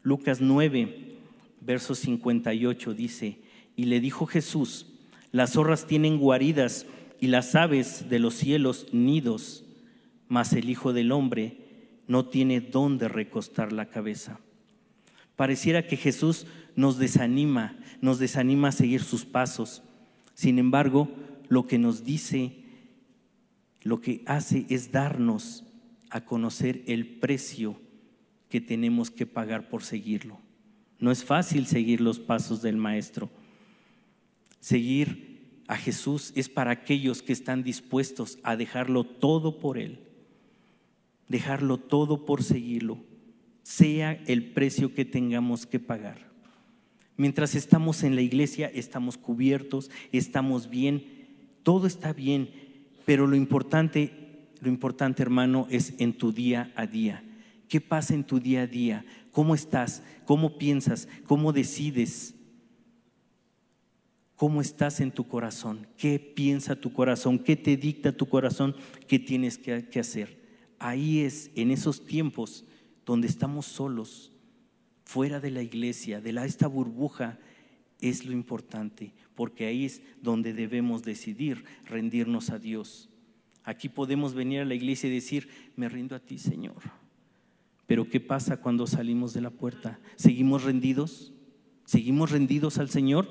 Lucas 0.02 0.40
9, 0.40 1.16
verso 1.60 1.94
58 1.94 2.94
dice, 2.94 3.38
y 3.76 3.84
le 3.84 4.00
dijo 4.00 4.26
Jesús, 4.26 4.86
las 5.30 5.52
zorras 5.52 5.86
tienen 5.86 6.18
guaridas 6.18 6.86
y 7.20 7.28
las 7.28 7.54
aves 7.54 8.08
de 8.10 8.18
los 8.18 8.34
cielos 8.34 8.86
nidos, 8.92 9.64
mas 10.28 10.52
el 10.52 10.68
Hijo 10.68 10.92
del 10.92 11.12
Hombre 11.12 11.58
no 12.08 12.26
tiene 12.26 12.60
dónde 12.60 13.08
recostar 13.08 13.72
la 13.72 13.86
cabeza. 13.86 14.40
Pareciera 15.36 15.86
que 15.86 15.96
Jesús 15.96 16.46
nos 16.74 16.98
desanima, 16.98 17.76
nos 18.00 18.18
desanima 18.18 18.68
a 18.68 18.72
seguir 18.72 19.02
sus 19.02 19.24
pasos. 19.24 19.82
Sin 20.34 20.58
embargo, 20.58 21.08
lo 21.52 21.66
que 21.66 21.76
nos 21.76 22.02
dice, 22.02 22.64
lo 23.82 24.00
que 24.00 24.22
hace 24.24 24.64
es 24.70 24.90
darnos 24.90 25.64
a 26.08 26.24
conocer 26.24 26.82
el 26.86 27.06
precio 27.06 27.78
que 28.48 28.62
tenemos 28.62 29.10
que 29.10 29.26
pagar 29.26 29.68
por 29.68 29.82
seguirlo. 29.82 30.38
No 30.98 31.10
es 31.10 31.24
fácil 31.24 31.66
seguir 31.66 32.00
los 32.00 32.18
pasos 32.18 32.62
del 32.62 32.78
Maestro. 32.78 33.28
Seguir 34.60 35.60
a 35.68 35.76
Jesús 35.76 36.32
es 36.36 36.48
para 36.48 36.70
aquellos 36.70 37.20
que 37.22 37.34
están 37.34 37.62
dispuestos 37.62 38.38
a 38.44 38.56
dejarlo 38.56 39.04
todo 39.04 39.58
por 39.58 39.76
Él, 39.76 40.00
dejarlo 41.28 41.76
todo 41.76 42.24
por 42.24 42.42
seguirlo, 42.42 42.96
sea 43.62 44.12
el 44.26 44.52
precio 44.52 44.94
que 44.94 45.04
tengamos 45.04 45.66
que 45.66 45.80
pagar. 45.80 46.32
Mientras 47.18 47.54
estamos 47.54 48.04
en 48.04 48.14
la 48.14 48.22
iglesia, 48.22 48.70
estamos 48.72 49.18
cubiertos, 49.18 49.90
estamos 50.12 50.70
bien, 50.70 51.21
todo 51.62 51.86
está 51.86 52.12
bien, 52.12 52.50
pero 53.04 53.26
lo 53.26 53.36
importante, 53.36 54.48
lo 54.60 54.68
importante 54.68 55.22
hermano, 55.22 55.66
es 55.70 55.94
en 55.98 56.12
tu 56.12 56.32
día 56.32 56.72
a 56.76 56.86
día. 56.86 57.22
¿Qué 57.68 57.80
pasa 57.80 58.14
en 58.14 58.24
tu 58.24 58.38
día 58.38 58.62
a 58.62 58.66
día? 58.66 59.04
¿Cómo 59.30 59.54
estás? 59.54 60.02
¿Cómo 60.26 60.58
piensas? 60.58 61.08
¿Cómo 61.26 61.52
decides? 61.52 62.34
¿Cómo 64.36 64.60
estás 64.60 65.00
en 65.00 65.12
tu 65.12 65.26
corazón? 65.26 65.86
¿Qué 65.96 66.18
piensa 66.18 66.76
tu 66.76 66.92
corazón? 66.92 67.38
¿Qué 67.38 67.56
te 67.56 67.76
dicta 67.76 68.12
tu 68.12 68.26
corazón? 68.26 68.74
¿Qué 69.06 69.18
tienes 69.18 69.56
que, 69.56 70.00
hacer? 70.00 70.36
Ahí 70.78 71.20
es, 71.20 71.50
en 71.54 71.70
esos 71.70 72.04
tiempos 72.04 72.64
donde 73.06 73.28
estamos 73.28 73.66
solos, 73.66 74.32
fuera 75.04 75.40
de 75.40 75.50
la 75.50 75.62
iglesia, 75.62 76.20
de 76.20 76.32
la, 76.32 76.44
esta 76.44 76.66
burbuja, 76.66 77.38
es 78.00 78.26
lo 78.26 78.32
importante, 78.32 79.12
porque 79.42 79.66
ahí 79.66 79.86
es 79.86 80.02
donde 80.20 80.52
debemos 80.52 81.02
decidir 81.02 81.64
rendirnos 81.86 82.50
a 82.50 82.60
Dios. 82.60 83.08
Aquí 83.64 83.88
podemos 83.88 84.34
venir 84.34 84.60
a 84.60 84.64
la 84.64 84.74
iglesia 84.74 85.08
y 85.08 85.14
decir, 85.14 85.48
me 85.74 85.88
rindo 85.88 86.14
a 86.14 86.20
ti, 86.20 86.38
Señor. 86.38 86.76
Pero 87.88 88.08
¿qué 88.08 88.20
pasa 88.20 88.58
cuando 88.58 88.86
salimos 88.86 89.34
de 89.34 89.40
la 89.40 89.50
puerta? 89.50 89.98
¿Seguimos 90.14 90.62
rendidos? 90.62 91.32
¿Seguimos 91.86 92.30
rendidos 92.30 92.78
al 92.78 92.88
Señor? 92.88 93.28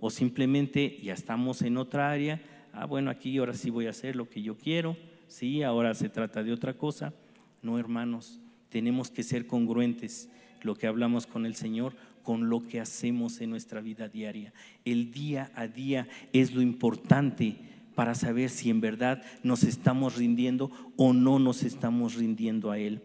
¿O 0.00 0.10
simplemente 0.10 0.98
ya 1.02 1.14
estamos 1.14 1.62
en 1.62 1.78
otra 1.78 2.10
área? 2.10 2.42
Ah, 2.74 2.84
bueno, 2.84 3.10
aquí 3.10 3.38
ahora 3.38 3.54
sí 3.54 3.70
voy 3.70 3.86
a 3.86 3.90
hacer 3.92 4.16
lo 4.16 4.28
que 4.28 4.42
yo 4.42 4.58
quiero. 4.58 4.98
Sí, 5.28 5.62
ahora 5.62 5.94
se 5.94 6.10
trata 6.10 6.44
de 6.44 6.52
otra 6.52 6.74
cosa. 6.74 7.14
No, 7.62 7.78
hermanos, 7.78 8.38
tenemos 8.68 9.10
que 9.10 9.22
ser 9.22 9.46
congruentes 9.46 10.28
lo 10.60 10.74
que 10.74 10.86
hablamos 10.86 11.26
con 11.26 11.46
el 11.46 11.54
Señor 11.54 11.94
con 12.24 12.48
lo 12.48 12.66
que 12.66 12.80
hacemos 12.80 13.40
en 13.40 13.50
nuestra 13.50 13.80
vida 13.80 14.08
diaria. 14.08 14.52
El 14.84 15.12
día 15.12 15.52
a 15.54 15.68
día 15.68 16.08
es 16.32 16.52
lo 16.52 16.62
importante 16.62 17.56
para 17.94 18.16
saber 18.16 18.50
si 18.50 18.70
en 18.70 18.80
verdad 18.80 19.22
nos 19.44 19.62
estamos 19.62 20.16
rindiendo 20.16 20.70
o 20.96 21.12
no 21.12 21.38
nos 21.38 21.62
estamos 21.62 22.14
rindiendo 22.14 22.72
a 22.72 22.78
Él. 22.78 23.00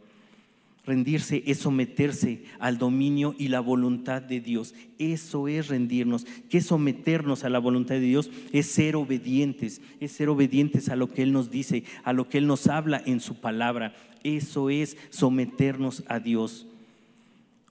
Rendirse 0.85 1.43
es 1.45 1.59
someterse 1.59 2.45
al 2.57 2.79
dominio 2.79 3.35
y 3.37 3.49
la 3.49 3.59
voluntad 3.59 4.23
de 4.23 4.39
Dios. 4.39 4.73
Eso 4.97 5.47
es 5.47 5.67
rendirnos. 5.67 6.25
Que 6.49 6.61
someternos 6.61 7.43
a 7.43 7.49
la 7.49 7.59
voluntad 7.59 7.95
de 7.95 8.01
Dios 8.01 8.31
es 8.53 8.65
ser 8.65 8.95
obedientes, 8.95 9.81
es 9.99 10.13
ser 10.13 10.29
obedientes 10.29 10.89
a 10.89 10.95
lo 10.95 11.07
que 11.07 11.21
Él 11.21 11.31
nos 11.31 11.51
dice, 11.51 11.83
a 12.03 12.11
lo 12.11 12.27
que 12.27 12.39
Él 12.39 12.47
nos 12.47 12.65
habla 12.65 13.03
en 13.05 13.19
su 13.19 13.35
palabra. 13.35 13.93
Eso 14.23 14.71
es 14.71 14.97
someternos 15.11 16.03
a 16.07 16.19
Dios. 16.19 16.65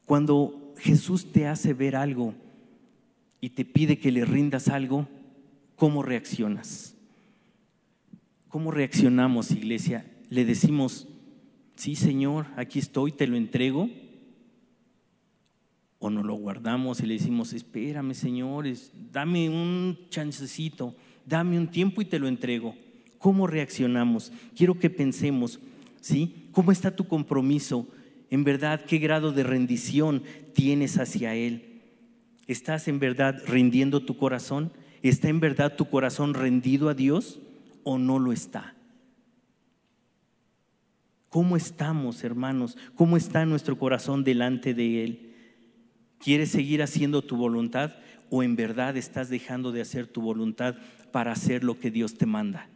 Cuando 0.04 0.67
Jesús 0.78 1.32
te 1.32 1.46
hace 1.46 1.74
ver 1.74 1.96
algo 1.96 2.34
y 3.40 3.50
te 3.50 3.64
pide 3.64 3.98
que 3.98 4.12
le 4.12 4.24
rindas 4.24 4.68
algo, 4.68 5.08
¿cómo 5.76 6.02
reaccionas? 6.02 6.94
¿Cómo 8.48 8.70
reaccionamos, 8.70 9.50
iglesia? 9.50 10.06
Le 10.30 10.44
decimos, 10.44 11.06
sí 11.76 11.94
Señor, 11.94 12.46
aquí 12.56 12.78
estoy, 12.78 13.12
te 13.12 13.26
lo 13.26 13.36
entrego. 13.36 13.90
O 16.00 16.10
nos 16.10 16.24
lo 16.24 16.34
guardamos 16.34 17.00
y 17.00 17.06
le 17.06 17.14
decimos, 17.14 17.52
espérame 17.52 18.14
Señor, 18.14 18.66
dame 19.12 19.50
un 19.50 19.98
chancecito, 20.10 20.94
dame 21.26 21.58
un 21.58 21.68
tiempo 21.68 22.00
y 22.00 22.04
te 22.04 22.18
lo 22.18 22.28
entrego. 22.28 22.74
¿Cómo 23.18 23.46
reaccionamos? 23.46 24.32
Quiero 24.56 24.78
que 24.78 24.90
pensemos, 24.90 25.58
¿sí? 26.00 26.48
¿Cómo 26.52 26.70
está 26.70 26.94
tu 26.94 27.06
compromiso? 27.06 27.86
En 28.30 28.44
verdad, 28.44 28.84
¿qué 28.84 28.98
grado 28.98 29.32
de 29.32 29.42
rendición 29.42 30.22
tienes 30.54 30.98
hacia 30.98 31.34
Él? 31.34 31.82
¿Estás 32.46 32.88
en 32.88 32.98
verdad 32.98 33.42
rindiendo 33.46 34.00
tu 34.00 34.16
corazón? 34.16 34.72
¿Está 35.02 35.28
en 35.28 35.40
verdad 35.40 35.76
tu 35.76 35.88
corazón 35.88 36.34
rendido 36.34 36.88
a 36.88 36.94
Dios 36.94 37.40
o 37.84 37.98
no 37.98 38.18
lo 38.18 38.32
está? 38.32 38.74
¿Cómo 41.28 41.56
estamos, 41.56 42.24
hermanos? 42.24 42.76
¿Cómo 42.94 43.16
está 43.16 43.44
nuestro 43.44 43.78
corazón 43.78 44.24
delante 44.24 44.74
de 44.74 45.04
Él? 45.04 45.34
¿Quieres 46.18 46.50
seguir 46.50 46.82
haciendo 46.82 47.22
tu 47.22 47.36
voluntad 47.36 47.94
o 48.30 48.42
en 48.42 48.56
verdad 48.56 48.96
estás 48.96 49.28
dejando 49.28 49.72
de 49.72 49.82
hacer 49.82 50.06
tu 50.06 50.20
voluntad 50.20 50.76
para 51.12 51.32
hacer 51.32 51.64
lo 51.64 51.78
que 51.78 51.90
Dios 51.90 52.14
te 52.14 52.26
manda? 52.26 52.68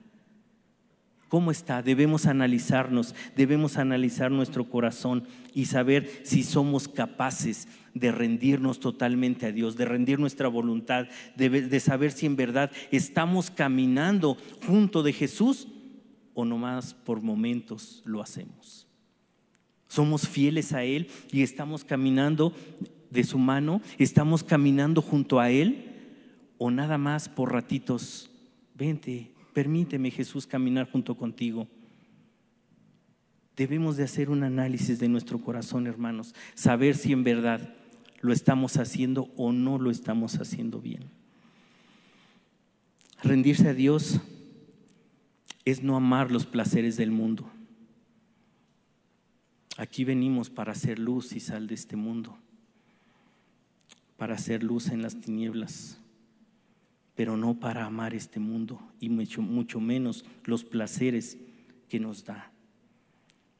¿Cómo 1.33 1.51
está? 1.51 1.81
Debemos 1.83 2.27
analizarnos, 2.27 3.15
debemos 3.35 3.79
analizar 3.79 4.31
nuestro 4.31 4.69
corazón 4.69 5.27
y 5.55 5.65
saber 5.65 6.21
si 6.25 6.43
somos 6.43 6.89
capaces 6.89 7.69
de 7.95 8.13
rendirnos 8.13 8.81
totalmente 8.81 9.47
a 9.47 9.51
Dios, 9.51 9.79
de 9.79 9.87
rendir 9.87 10.19
nuestra 10.19 10.49
voluntad, 10.49 11.07
de, 11.35 11.81
saber 11.81 12.13
si 12.13 12.27
en 12.27 12.37
verdad 12.37 12.71
estamos 12.91 13.51
caminando 13.51 14.37
junto 14.67 15.03
de 15.03 15.15
Jesús 15.15 15.69
o 16.35 16.45
nomás 16.45 16.93
por 16.93 17.23
momentos 17.23 18.03
lo 18.05 18.21
hacemos. 18.21 18.87
Somos 19.89 20.29
fieles 20.29 20.75
a 20.75 20.85
Él 20.85 21.09
y 21.33 21.41
estamos 21.41 21.83
caminando 21.83 22.53
de 23.09 23.25
su 23.25 23.39
mano, 23.39 23.81
estamos 23.97 24.45
caminando 24.45 25.01
junto 25.01 25.41
a 25.41 25.51
Él 25.51 25.95
o 26.59 26.71
nada 26.71 26.99
más 26.99 27.31
por 27.31 27.55
ratitos. 27.55 28.29
Vente, 28.75 29.32
permíteme 29.53 30.11
Jesús 30.11 30.47
caminar 30.47 30.91
junto 30.91 31.17
contigo. 31.17 31.69
Debemos 33.57 33.97
de 33.97 34.05
hacer 34.05 34.31
un 34.31 34.45
análisis 34.45 34.99
de 34.99 35.09
nuestro 35.09 35.39
corazón, 35.39 35.87
hermanos, 35.87 36.35
saber 36.55 36.97
si 36.97 37.13
en 37.13 37.23
verdad 37.23 37.75
lo 38.21 38.33
estamos 38.33 38.77
haciendo 38.79 39.29
o 39.37 39.53
no 39.53 39.79
lo 39.79 39.91
estamos 39.91 40.37
haciendo 40.41 40.81
bien. 40.81 41.11
Rendirse 43.23 43.69
a 43.69 43.75
Dios 43.75 44.21
es 45.65 45.83
no 45.83 45.97
amar 45.97 46.31
los 46.31 46.47
placeres 46.47 46.97
del 46.97 47.11
mundo. 47.11 47.49
Aquí 49.77 50.05
venimos 50.05 50.51
para 50.51 50.73
hacer 50.73 50.99
luz 50.99 51.33
y 51.33 51.41
sal 51.41 51.67
de 51.67 51.75
este 51.75 51.97
mundo, 51.97 52.37
para 54.17 54.35
hacer 54.35 54.63
luz 54.63 54.89
en 54.89 55.03
las 55.03 55.19
tinieblas, 55.21 55.99
pero 57.15 57.37
no 57.37 57.55
para 57.55 57.85
amar 57.85 58.15
este 58.15 58.41
mundo 58.41 58.81
y 59.01 59.09
mucho, 59.09 59.43
mucho 59.43 59.81
menos 59.81 60.25
los 60.45 60.65
placeres 60.65 61.39
que 61.89 62.01
nos 62.01 62.25
da. 62.25 62.53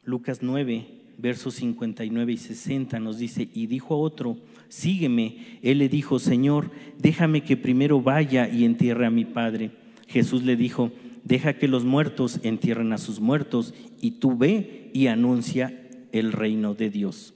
Lucas 0.05 0.39
9, 0.43 0.87
versos 1.19 1.55
59 1.55 2.33
y 2.33 2.37
60 2.37 2.99
nos 2.99 3.19
dice, 3.19 3.49
y 3.55 3.67
dijo 3.67 3.95
a 3.95 3.99
otro, 3.99 4.39
sígueme. 4.69 5.59
Él 5.63 5.79
le 5.79 5.89
dijo, 5.89 6.19
Señor, 6.19 6.71
déjame 6.99 7.45
que 7.45 7.57
primero 7.57 8.01
vaya 8.01 8.49
y 8.49 8.65
entierre 8.65 9.07
a 9.07 9.11
mi 9.11 9.25
padre. 9.25 9.71
Jesús 10.09 10.43
le 10.43 10.57
dijo, 10.57 10.91
deja 11.25 11.55
que 11.55 11.69
los 11.69 11.85
muertos 11.85 12.41
entierren 12.43 12.93
a 12.93 12.99
sus 12.99 13.21
muertos 13.21 13.75
y 14.01 14.13
tú 14.13 14.37
ve 14.37 14.91
y 14.93 15.07
anuncia 15.07 15.89
el 16.11 16.33
reino 16.33 16.75
de 16.75 16.91
Dios. 16.91 17.35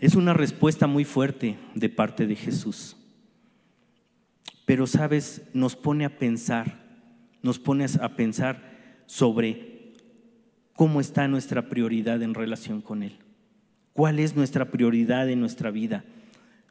Es 0.00 0.14
una 0.14 0.34
respuesta 0.34 0.86
muy 0.86 1.04
fuerte 1.04 1.56
de 1.74 1.88
parte 1.88 2.26
de 2.26 2.36
Jesús. 2.36 2.97
Pero, 4.68 4.86
sabes, 4.86 5.48
nos 5.54 5.76
pone 5.76 6.04
a 6.04 6.18
pensar, 6.18 6.78
nos 7.42 7.58
pone 7.58 7.86
a 8.02 8.14
pensar 8.16 9.00
sobre 9.06 9.94
cómo 10.74 11.00
está 11.00 11.26
nuestra 11.26 11.70
prioridad 11.70 12.22
en 12.22 12.34
relación 12.34 12.82
con 12.82 13.02
Él. 13.02 13.16
¿Cuál 13.94 14.18
es 14.18 14.36
nuestra 14.36 14.70
prioridad 14.70 15.30
en 15.30 15.40
nuestra 15.40 15.70
vida? 15.70 16.04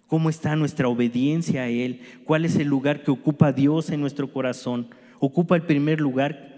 ¿Cómo 0.06 0.30
está 0.30 0.56
nuestra 0.56 0.88
obediencia 0.88 1.64
a 1.64 1.70
Él? 1.70 2.02
¿Cuál 2.24 2.46
es 2.46 2.58
el 2.58 2.68
lugar 2.68 3.02
que 3.02 3.10
ocupa 3.10 3.52
Dios 3.52 3.90
en 3.90 4.02
nuestro 4.02 4.32
corazón? 4.32 4.90
ocupa 5.20 5.56
el 5.56 5.64
primer 5.64 6.00
lugar 6.00 6.56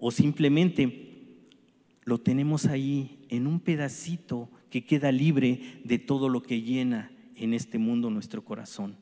o 0.00 0.10
simplemente 0.10 1.46
lo 2.04 2.18
tenemos 2.18 2.66
ahí 2.66 3.24
en 3.28 3.46
un 3.46 3.60
pedacito 3.60 4.50
que 4.70 4.84
queda 4.84 5.12
libre 5.12 5.80
de 5.84 6.00
todo 6.00 6.28
lo 6.28 6.42
que 6.42 6.62
llena 6.62 7.12
en 7.36 7.54
este 7.54 7.78
mundo 7.78 8.10
nuestro 8.10 8.44
corazón. 8.44 8.96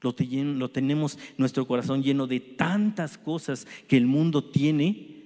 Lo, 0.00 0.14
lo 0.54 0.70
tenemos 0.70 1.18
nuestro 1.36 1.66
corazón 1.66 2.02
lleno 2.02 2.26
de 2.26 2.40
tantas 2.40 3.18
cosas 3.18 3.66
que 3.86 3.96
el 3.96 4.06
mundo 4.06 4.44
tiene 4.44 5.16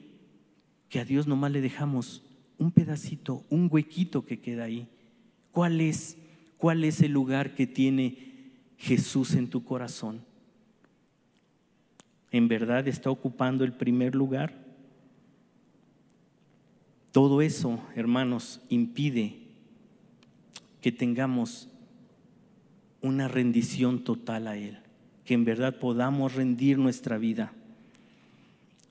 que 0.89 1.01
a 1.01 1.05
Dios 1.05 1.27
nomás 1.27 1.53
le 1.53 1.61
dejamos 1.61 2.23
un 2.59 2.71
pedacito, 2.71 3.45
un 3.49 3.69
huequito 3.71 4.27
que 4.27 4.41
queda 4.41 4.65
ahí. 4.65 4.89
¿Cuál 5.51 5.81
es? 5.81 6.19
¿Cuál 6.59 6.85
es 6.85 7.01
el 7.01 7.13
lugar 7.13 7.55
que 7.55 7.67
tiene 7.67 8.19
Jesús 8.77 9.35
en 9.35 9.49
tu 9.49 9.65
corazón? 9.65 10.21
en 12.33 12.49
verdad 12.49 12.89
está 12.89 13.11
ocupando 13.11 13.63
el 13.63 13.75
primer 13.75 14.15
lugar? 14.15 14.55
Todo 17.13 17.43
eso, 17.43 17.79
hermanos, 17.95 18.63
impide 18.71 19.39
que 20.81 20.91
tengamos 20.91 21.69
una 23.03 23.29
rendición 23.29 24.05
total 24.05 24.47
a 24.47 24.57
Él, 24.57 24.79
que 25.25 25.35
en 25.35 25.45
verdad 25.45 25.79
podamos 25.79 26.35
rendir 26.35 26.79
nuestra 26.79 27.19
vida. 27.19 27.53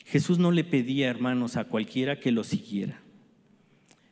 Jesús 0.05 0.37
no 0.37 0.51
le 0.51 0.63
pedía, 0.63 1.09
hermanos, 1.09 1.55
a 1.55 1.63
cualquiera 1.63 2.19
que 2.19 2.31
lo 2.31 2.43
siguiera, 2.43 3.01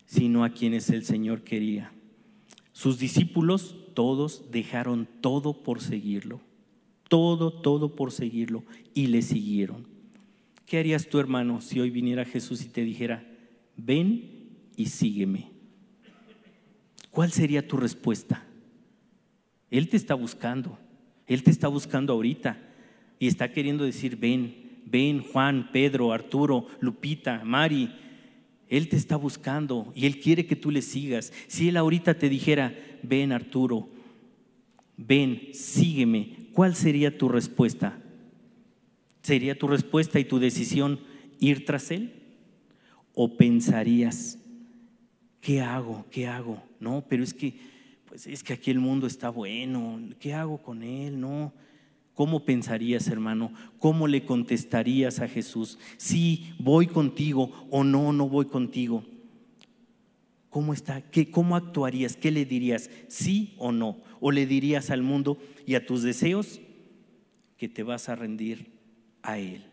sino 0.06 0.44
a 0.44 0.50
quienes 0.50 0.90
el 0.90 1.04
Señor 1.04 1.44
quería. 1.44 1.92
Sus 2.72 2.98
discípulos 2.98 3.76
todos 3.94 4.50
dejaron 4.52 5.08
todo 5.20 5.64
por 5.64 5.82
seguirlo, 5.82 6.40
todo, 7.10 7.52
todo 7.52 7.96
por 7.96 8.14
seguirlo 8.14 8.64
y 8.94 9.08
le 9.08 9.22
siguieron. 9.22 9.86
¿Qué 10.66 10.78
harías 10.78 11.08
tú, 11.10 11.20
hermano, 11.20 11.60
si 11.60 11.80
hoy 11.80 11.90
viniera 11.90 12.24
Jesús 12.24 12.64
y 12.64 12.70
te 12.70 12.84
dijera, 12.84 13.28
ven 13.76 14.48
y 14.78 14.86
sígueme? 14.86 15.52
¿Cuál 17.12 17.32
sería 17.32 17.68
tu 17.68 17.76
respuesta? 17.76 18.46
Él 19.72 19.90
te 19.90 19.98
está 19.98 20.16
buscando, 20.16 20.78
Él 21.28 21.44
te 21.44 21.52
está 21.52 21.68
buscando 21.68 22.14
ahorita 22.14 22.58
y 23.20 23.28
está 23.28 23.52
queriendo 23.52 23.84
decir, 23.84 24.18
ven, 24.18 24.82
ven 24.86 25.22
Juan, 25.22 25.70
Pedro, 25.72 26.12
Arturo, 26.12 26.68
Lupita, 26.80 27.44
Mari. 27.44 27.92
Él 28.68 28.88
te 28.88 28.96
está 28.96 29.16
buscando 29.16 29.92
y 29.96 30.06
Él 30.06 30.20
quiere 30.20 30.46
que 30.46 30.56
tú 30.56 30.72
le 30.72 30.82
sigas. 30.82 31.34
Si 31.48 31.70
Él 31.70 31.78
ahorita 31.78 32.14
te 32.16 32.30
dijera, 32.30 32.74
ven 33.04 33.32
Arturo, 33.32 33.90
ven, 34.96 35.50
sígueme, 35.54 36.50
¿cuál 36.54 36.76
sería 36.76 37.18
tu 37.18 37.30
respuesta? 37.30 38.00
¿Sería 39.22 39.58
tu 39.58 39.68
respuesta 39.68 40.20
y 40.20 40.26
tu 40.26 40.40
decisión 40.40 41.00
ir 41.40 41.66
tras 41.66 41.92
Él? 41.92 42.14
¿O 43.14 43.38
pensarías, 43.38 44.40
¿qué 45.42 45.62
hago? 45.62 46.06
¿Qué 46.10 46.28
hago? 46.28 46.64
No, 46.80 47.06
pero 47.10 47.24
es 47.24 47.34
que, 47.34 47.54
pues 48.10 48.26
es 48.26 48.44
que 48.44 48.54
aquí 48.54 48.72
el 48.72 48.80
mundo 48.80 49.06
está 49.06 49.30
bueno, 49.30 50.00
¿qué 50.20 50.34
hago 50.34 50.58
con 50.58 50.82
Él? 50.82 51.20
No. 51.22 51.54
¿Cómo 52.16 52.44
pensarías, 52.44 53.08
hermano? 53.08 53.54
¿Cómo 53.78 54.08
le 54.08 54.26
contestarías 54.26 55.20
a 55.20 55.28
Jesús? 55.28 55.78
Sí, 55.96 56.54
voy 56.58 56.88
contigo 56.88 57.68
o 57.70 57.84
no, 57.84 58.12
no 58.12 58.28
voy 58.28 58.48
contigo. 58.48 59.06
¿Cómo 60.50 60.74
está? 60.74 61.02
¿Qué, 61.02 61.30
¿Cómo 61.30 61.56
actuarías? 61.56 62.18
¿Qué 62.18 62.32
le 62.32 62.46
dirías? 62.46 62.90
¿Sí 63.08 63.54
o 63.58 63.72
no? 63.72 64.02
¿O 64.20 64.32
le 64.32 64.48
dirías 64.48 64.90
al 64.90 65.04
mundo 65.04 65.38
y 65.68 65.76
a 65.76 65.86
tus 65.86 66.02
deseos 66.02 66.60
que 67.58 67.70
te 67.70 67.84
vas 67.84 68.10
a 68.10 68.16
rendir 68.16 68.72
a 69.22 69.38
Él 69.38 69.64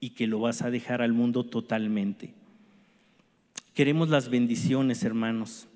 y 0.00 0.10
que 0.10 0.26
lo 0.26 0.40
vas 0.40 0.62
a 0.62 0.70
dejar 0.70 1.00
al 1.00 1.12
mundo 1.12 1.46
totalmente? 1.46 2.34
Queremos 3.72 4.08
las 4.08 4.28
bendiciones, 4.28 5.04
hermanos, 5.04 5.67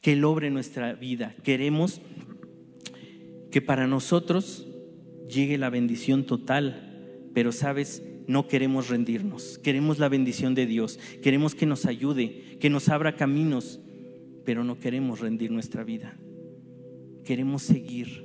que 0.00 0.12
Él 0.12 0.20
nuestra 0.50 0.94
vida. 0.94 1.34
Queremos 1.42 2.00
que 3.50 3.62
para 3.62 3.86
nosotros 3.86 4.66
llegue 5.28 5.58
la 5.58 5.70
bendición 5.70 6.24
total, 6.24 7.30
pero 7.34 7.52
sabes, 7.52 8.02
no 8.26 8.46
queremos 8.46 8.88
rendirnos, 8.88 9.58
queremos 9.58 9.98
la 9.98 10.08
bendición 10.08 10.54
de 10.54 10.66
Dios, 10.66 10.98
queremos 11.22 11.54
que 11.54 11.66
nos 11.66 11.86
ayude, 11.86 12.58
que 12.60 12.70
nos 12.70 12.88
abra 12.88 13.16
caminos, 13.16 13.80
pero 14.44 14.64
no 14.64 14.78
queremos 14.78 15.20
rendir 15.20 15.50
nuestra 15.50 15.84
vida. 15.84 16.18
Queremos 17.24 17.62
seguir, 17.62 18.24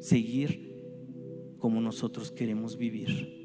seguir 0.00 0.72
como 1.58 1.80
nosotros 1.80 2.32
queremos 2.32 2.76
vivir. 2.76 3.40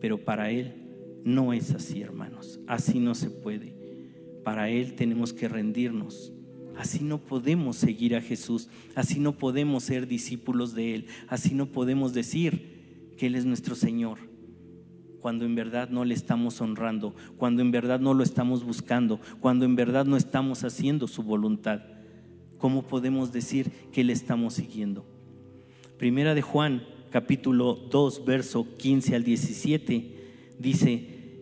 Pero 0.00 0.24
para 0.24 0.50
Él 0.50 0.74
no 1.24 1.52
es 1.52 1.70
así, 1.70 2.02
hermanos, 2.02 2.60
así 2.66 2.98
no 2.98 3.14
se 3.14 3.30
puede. 3.30 3.77
Para 4.44 4.70
Él 4.70 4.94
tenemos 4.94 5.32
que 5.32 5.48
rendirnos. 5.48 6.32
Así 6.76 7.00
no 7.02 7.18
podemos 7.18 7.76
seguir 7.76 8.14
a 8.14 8.20
Jesús, 8.20 8.68
así 8.94 9.18
no 9.18 9.36
podemos 9.36 9.82
ser 9.82 10.06
discípulos 10.06 10.74
de 10.74 10.94
Él, 10.94 11.06
así 11.26 11.52
no 11.52 11.66
podemos 11.66 12.14
decir, 12.14 12.78
que 13.16 13.26
Él 13.26 13.34
es 13.34 13.44
nuestro 13.44 13.74
Señor, 13.74 14.18
cuando 15.20 15.44
en 15.44 15.56
verdad 15.56 15.90
no 15.90 16.04
le 16.04 16.14
estamos 16.14 16.60
honrando, 16.60 17.16
cuando 17.36 17.62
en 17.62 17.72
verdad 17.72 17.98
no 17.98 18.14
lo 18.14 18.22
estamos 18.22 18.64
buscando, 18.64 19.20
cuando 19.40 19.64
en 19.64 19.74
verdad 19.74 20.06
no 20.06 20.16
estamos 20.16 20.62
haciendo 20.62 21.08
su 21.08 21.24
voluntad. 21.24 21.82
¿Cómo 22.58 22.86
podemos 22.86 23.32
decir 23.32 23.70
que 23.92 24.04
le 24.04 24.12
estamos 24.12 24.54
siguiendo? 24.54 25.04
Primera 25.98 26.34
de 26.34 26.42
Juan, 26.42 26.84
capítulo 27.10 27.74
2, 27.74 28.24
verso 28.24 28.76
15 28.76 29.16
al 29.16 29.24
17, 29.24 30.14
dice, 30.60 31.17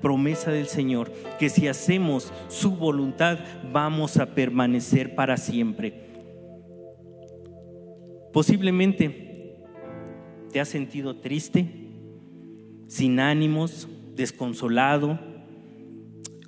promesa 0.00 0.50
del 0.50 0.66
Señor, 0.66 1.12
que 1.38 1.48
si 1.48 1.68
hacemos 1.68 2.32
su 2.48 2.76
voluntad 2.76 3.38
vamos 3.72 4.16
a 4.16 4.34
permanecer 4.34 5.14
para 5.14 5.36
siempre. 5.36 6.08
Posiblemente 8.32 9.30
¿Te 10.52 10.58
has 10.58 10.68
sentido 10.68 11.14
triste, 11.16 11.68
sin 12.88 13.20
ánimos, 13.20 13.88
desconsolado, 14.16 15.20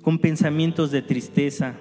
con 0.01 0.19
pensamientos 0.19 0.91
de 0.91 1.01
tristeza? 1.01 1.79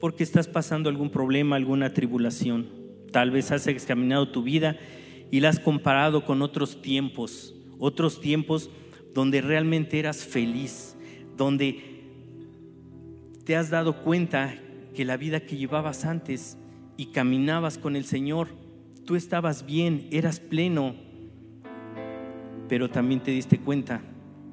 Porque 0.00 0.22
estás 0.22 0.48
pasando 0.48 0.88
algún 0.88 1.10
problema, 1.10 1.56
alguna 1.56 1.92
tribulación. 1.92 2.68
Tal 3.12 3.30
vez 3.30 3.52
has 3.52 3.66
examinado 3.66 4.30
tu 4.30 4.42
vida 4.42 4.78
y 5.30 5.40
la 5.40 5.50
has 5.50 5.60
comparado 5.60 6.24
con 6.24 6.40
otros 6.40 6.80
tiempos, 6.80 7.54
otros 7.78 8.18
tiempos 8.18 8.70
donde 9.14 9.40
realmente 9.40 9.98
eras 9.98 10.24
feliz, 10.24 10.96
donde 11.36 12.02
te 13.44 13.56
has 13.56 13.70
dado 13.70 14.02
cuenta 14.02 14.54
que 14.94 15.04
la 15.04 15.16
vida 15.16 15.40
que 15.40 15.56
llevabas 15.56 16.04
antes 16.04 16.58
y 16.96 17.06
caminabas 17.06 17.78
con 17.78 17.96
el 17.96 18.04
Señor 18.04 18.48
tú 19.08 19.16
estabas 19.16 19.64
bien, 19.64 20.06
eras 20.10 20.38
pleno, 20.38 20.94
pero 22.68 22.90
también 22.90 23.20
te 23.22 23.30
diste 23.30 23.58
cuenta 23.58 24.02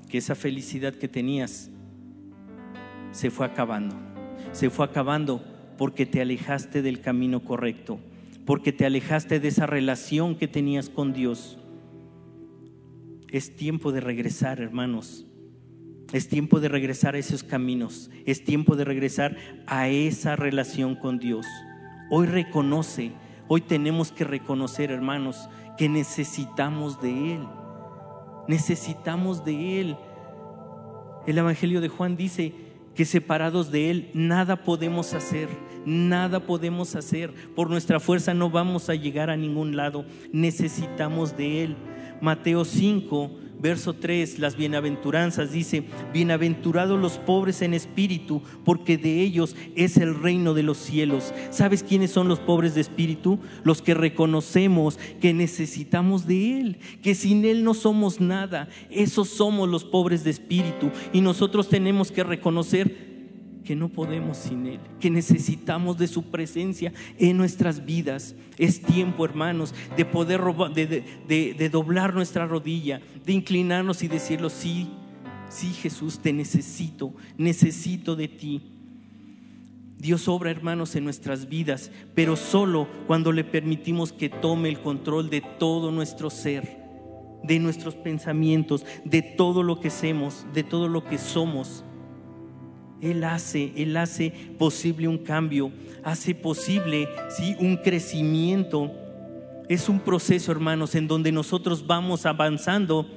que 0.10 0.18
esa 0.18 0.34
felicidad 0.34 0.96
que 0.96 1.10
tenías 1.10 1.70
se 3.12 3.32
fue 3.32 3.46
acabando. 3.46 3.98
Se 4.54 4.70
fue 4.70 4.86
acabando 4.86 5.44
porque 5.78 6.06
te 6.06 6.22
alejaste 6.22 6.82
del 6.82 7.02
camino 7.02 7.44
correcto, 7.44 8.00
porque 8.46 8.72
te 8.72 8.86
alejaste 8.86 9.42
de 9.42 9.50
esa 9.50 9.66
relación 9.66 10.36
que 10.36 10.48
tenías 10.48 10.90
con 10.90 11.12
Dios. 11.12 11.58
Es 13.36 13.54
tiempo 13.58 13.92
de 13.92 14.00
regresar, 14.00 14.62
hermanos. 14.62 15.26
Es 16.14 16.30
tiempo 16.30 16.62
de 16.62 16.70
regresar 16.70 17.16
a 17.16 17.18
esos 17.18 17.44
caminos. 17.44 18.10
Es 18.26 18.46
tiempo 18.46 18.78
de 18.78 18.86
regresar 18.86 19.36
a 19.68 19.90
esa 19.90 20.38
relación 20.38 20.96
con 20.96 21.20
Dios. 21.20 21.46
Hoy 22.10 22.28
reconoce 22.28 23.12
Hoy 23.50 23.60
tenemos 23.60 24.14
que 24.14 24.24
reconocer, 24.24 24.90
hermanos, 24.90 25.50
que 25.78 25.90
necesitamos 25.90 27.02
de 27.02 27.36
Él. 27.36 27.48
Necesitamos 28.48 29.44
de 29.44 29.82
Él. 29.82 29.98
El 31.28 31.38
Evangelio 31.38 31.82
de 31.82 31.90
Juan 31.90 32.16
dice 32.16 32.54
que 32.96 33.04
separados 33.04 33.70
de 33.70 33.92
Él 33.92 34.12
nada 34.14 34.64
podemos 34.64 35.14
hacer, 35.14 35.50
nada 35.86 36.40
podemos 36.40 36.96
hacer. 36.96 37.34
Por 37.54 37.70
nuestra 37.70 38.00
fuerza 38.00 38.34
no 38.34 38.50
vamos 38.50 38.90
a 38.90 38.96
llegar 38.96 39.30
a 39.30 39.36
ningún 39.36 39.76
lado. 39.76 40.06
Necesitamos 40.32 41.36
de 41.36 41.66
Él. 41.66 41.76
Mateo 42.22 42.66
5, 42.66 43.32
verso 43.60 43.94
3, 43.94 44.40
las 44.40 44.56
bienaventuranzas, 44.56 45.52
dice, 45.52 45.84
bienaventurados 46.14 47.00
los 47.00 47.18
pobres 47.18 47.62
en 47.62 47.74
espíritu, 47.74 48.42
porque 48.64 48.98
de 48.98 49.22
ellos 49.22 49.56
es 49.76 49.98
el 49.98 50.16
reino 50.16 50.54
de 50.54 50.64
los 50.64 50.78
cielos. 50.78 51.34
¿Sabes 51.52 51.84
quiénes 51.84 52.12
son 52.12 52.28
los 52.28 52.40
pobres 52.40 52.76
de 52.76 52.82
espíritu? 52.82 53.40
Los 53.64 53.82
que 53.82 53.94
reconocemos 53.94 55.00
que 55.20 55.34
necesitamos 55.34 56.28
de 56.28 56.60
Él, 56.60 56.78
que 57.02 57.16
sin 57.16 57.46
Él 57.46 57.64
no 57.64 57.74
somos 57.74 58.20
nada. 58.20 58.68
Esos 58.90 59.30
somos 59.30 59.70
los 59.70 59.84
pobres 59.84 60.24
de 60.24 60.32
espíritu 60.32 60.92
y 61.14 61.22
nosotros 61.22 61.70
tenemos 61.70 62.12
que 62.12 62.24
reconocer 62.24 63.15
que 63.66 63.76
no 63.76 63.90
podemos 63.90 64.38
sin 64.38 64.68
Él, 64.68 64.80
que 65.00 65.10
necesitamos 65.10 65.98
de 65.98 66.08
su 66.08 66.24
presencia 66.24 66.94
en 67.18 67.36
nuestras 67.36 67.84
vidas. 67.84 68.36
Es 68.58 68.82
tiempo, 68.82 69.26
hermanos, 69.26 69.74
de 69.98 70.06
poder 70.06 70.42
de, 70.74 71.70
doblar 71.70 72.14
nuestra 72.14 72.46
rodilla, 72.46 73.02
de 73.26 73.34
inclinarnos 73.34 74.04
y 74.04 74.08
decirlo, 74.08 74.50
sí, 74.50 74.88
sí 75.50 75.74
Jesús, 75.74 76.20
te 76.20 76.32
necesito, 76.32 77.14
necesito 77.38 78.16
de 78.16 78.28
ti. 78.28 78.62
Dios 79.98 80.28
obra, 80.28 80.52
hermanos, 80.52 80.96
en 80.96 81.04
nuestras 81.04 81.50
vidas, 81.50 81.92
pero 82.14 82.36
solo 82.36 82.88
cuando 83.08 83.32
le 83.32 83.44
permitimos 83.44 84.14
que 84.14 84.30
tome 84.30 84.70
el 84.70 84.80
control 84.80 85.30
de 85.30 85.42
todo 85.42 85.92
nuestro 85.92 86.30
ser, 86.30 86.86
de 87.44 87.60
nuestros 87.60 87.96
pensamientos, 87.96 88.86
de 89.04 89.22
todo 89.22 89.64
lo 89.64 89.80
que 89.80 89.88
hacemos, 89.88 90.46
de 90.54 90.64
todo 90.64 90.88
lo 90.88 91.04
que 91.04 91.18
somos. 91.18 91.84
Él 93.06 93.24
hace, 93.24 93.72
Él 93.76 93.96
hace 93.98 94.34
posible 94.58 95.08
un 95.08 95.20
cambio, 95.20 95.72
hace 96.04 96.34
posible, 96.34 97.08
sí, 97.30 97.56
un 97.60 97.78
crecimiento. 97.78 98.92
Es 99.70 99.90
un 99.90 100.00
proceso, 100.00 100.52
hermanos, 100.52 100.96
en 100.96 101.08
donde 101.08 101.32
nosotros 101.32 101.86
vamos 101.86 102.26
avanzando 102.26 103.08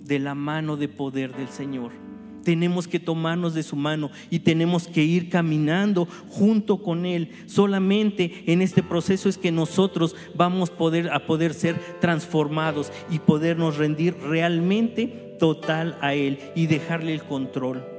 de 0.00 0.18
la 0.18 0.34
mano 0.34 0.76
de 0.76 0.88
poder 0.88 1.34
del 1.34 1.48
Señor 1.48 2.06
tenemos 2.46 2.86
que 2.86 3.00
tomarnos 3.00 3.54
de 3.54 3.64
su 3.64 3.74
mano 3.74 4.12
y 4.30 4.38
tenemos 4.38 4.86
que 4.86 5.02
ir 5.02 5.30
caminando 5.30 6.06
junto 6.28 6.80
con 6.80 7.04
Él. 7.04 7.32
Solamente 7.46 8.44
en 8.46 8.62
este 8.62 8.84
proceso 8.84 9.28
es 9.28 9.36
que 9.36 9.50
nosotros 9.50 10.14
vamos 10.36 10.70
a 11.10 11.26
poder 11.26 11.54
ser 11.54 11.74
transformados 12.00 12.92
y 13.10 13.18
podernos 13.18 13.78
rendir 13.78 14.16
realmente 14.22 15.08
total 15.40 15.98
a 16.00 16.14
Él 16.14 16.38
y 16.54 16.68
dejarle 16.68 17.14
el 17.14 17.24
control. 17.24 17.95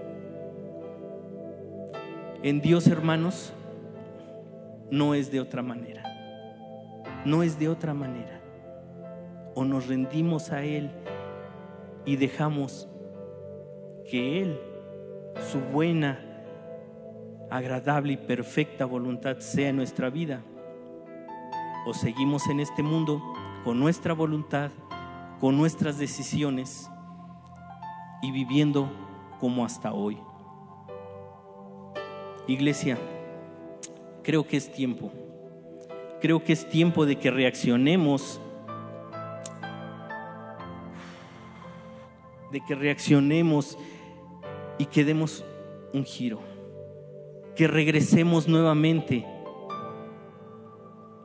En 2.43 2.61
Dios, 2.61 2.85
hermanos, 2.85 3.51
no 4.91 5.15
es 5.15 5.31
de 5.31 5.41
otra 5.41 5.63
manera. 5.63 6.03
No 7.25 7.41
es 7.41 7.57
de 7.57 7.67
otra 7.67 7.95
manera. 7.95 8.41
O 9.55 9.65
nos 9.65 9.87
rendimos 9.87 10.51
a 10.51 10.63
Él 10.63 10.91
y 12.05 12.15
dejamos 12.15 12.87
que 14.09 14.41
Él, 14.41 14.59
su 15.51 15.59
buena, 15.59 16.19
agradable 17.49 18.13
y 18.13 18.17
perfecta 18.17 18.85
voluntad 18.85 19.39
sea 19.39 19.69
en 19.69 19.75
nuestra 19.75 20.11
vida. 20.11 20.43
O 21.87 21.93
seguimos 21.95 22.47
en 22.49 22.59
este 22.59 22.83
mundo 22.83 23.19
con 23.63 23.79
nuestra 23.79 24.13
voluntad, 24.13 24.69
con 25.39 25.57
nuestras 25.57 25.97
decisiones 25.97 26.87
y 28.21 28.31
viviendo 28.31 28.91
como 29.39 29.65
hasta 29.65 29.91
hoy. 29.91 30.19
Iglesia, 32.47 32.97
creo 34.23 34.47
que 34.47 34.57
es 34.57 34.71
tiempo. 34.71 35.11
Creo 36.21 36.43
que 36.43 36.53
es 36.53 36.67
tiempo 36.67 37.05
de 37.05 37.17
que 37.17 37.29
reaccionemos. 37.29 38.39
De 42.51 42.61
que 42.65 42.75
reaccionemos 42.75 43.77
y 44.77 44.85
que 44.85 45.03
demos 45.03 45.43
un 45.93 46.05
giro, 46.05 46.39
que 47.55 47.67
regresemos 47.67 48.47
nuevamente 48.47 49.25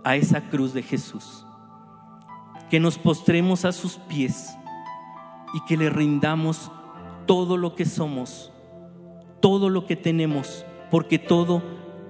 a 0.05 0.16
esa 0.16 0.49
cruz 0.49 0.73
de 0.73 0.83
Jesús, 0.83 1.47
que 2.70 2.81
nos 2.81 2.99
postremos 2.99 3.64
a 3.64 3.73
sus 3.73 3.97
pies 3.97 4.51
y 5.55 5.64
que 5.66 5.77
le 5.77 5.91
rindamos 5.91 6.73
todo 7.27 7.57
lo 7.57 7.75
que 7.75 7.85
somos, 7.85 8.53
todo 9.41 9.68
lo 9.68 9.87
que 9.87 9.97
tenemos, 9.97 10.64
porque 10.93 11.18
todo 11.18 11.62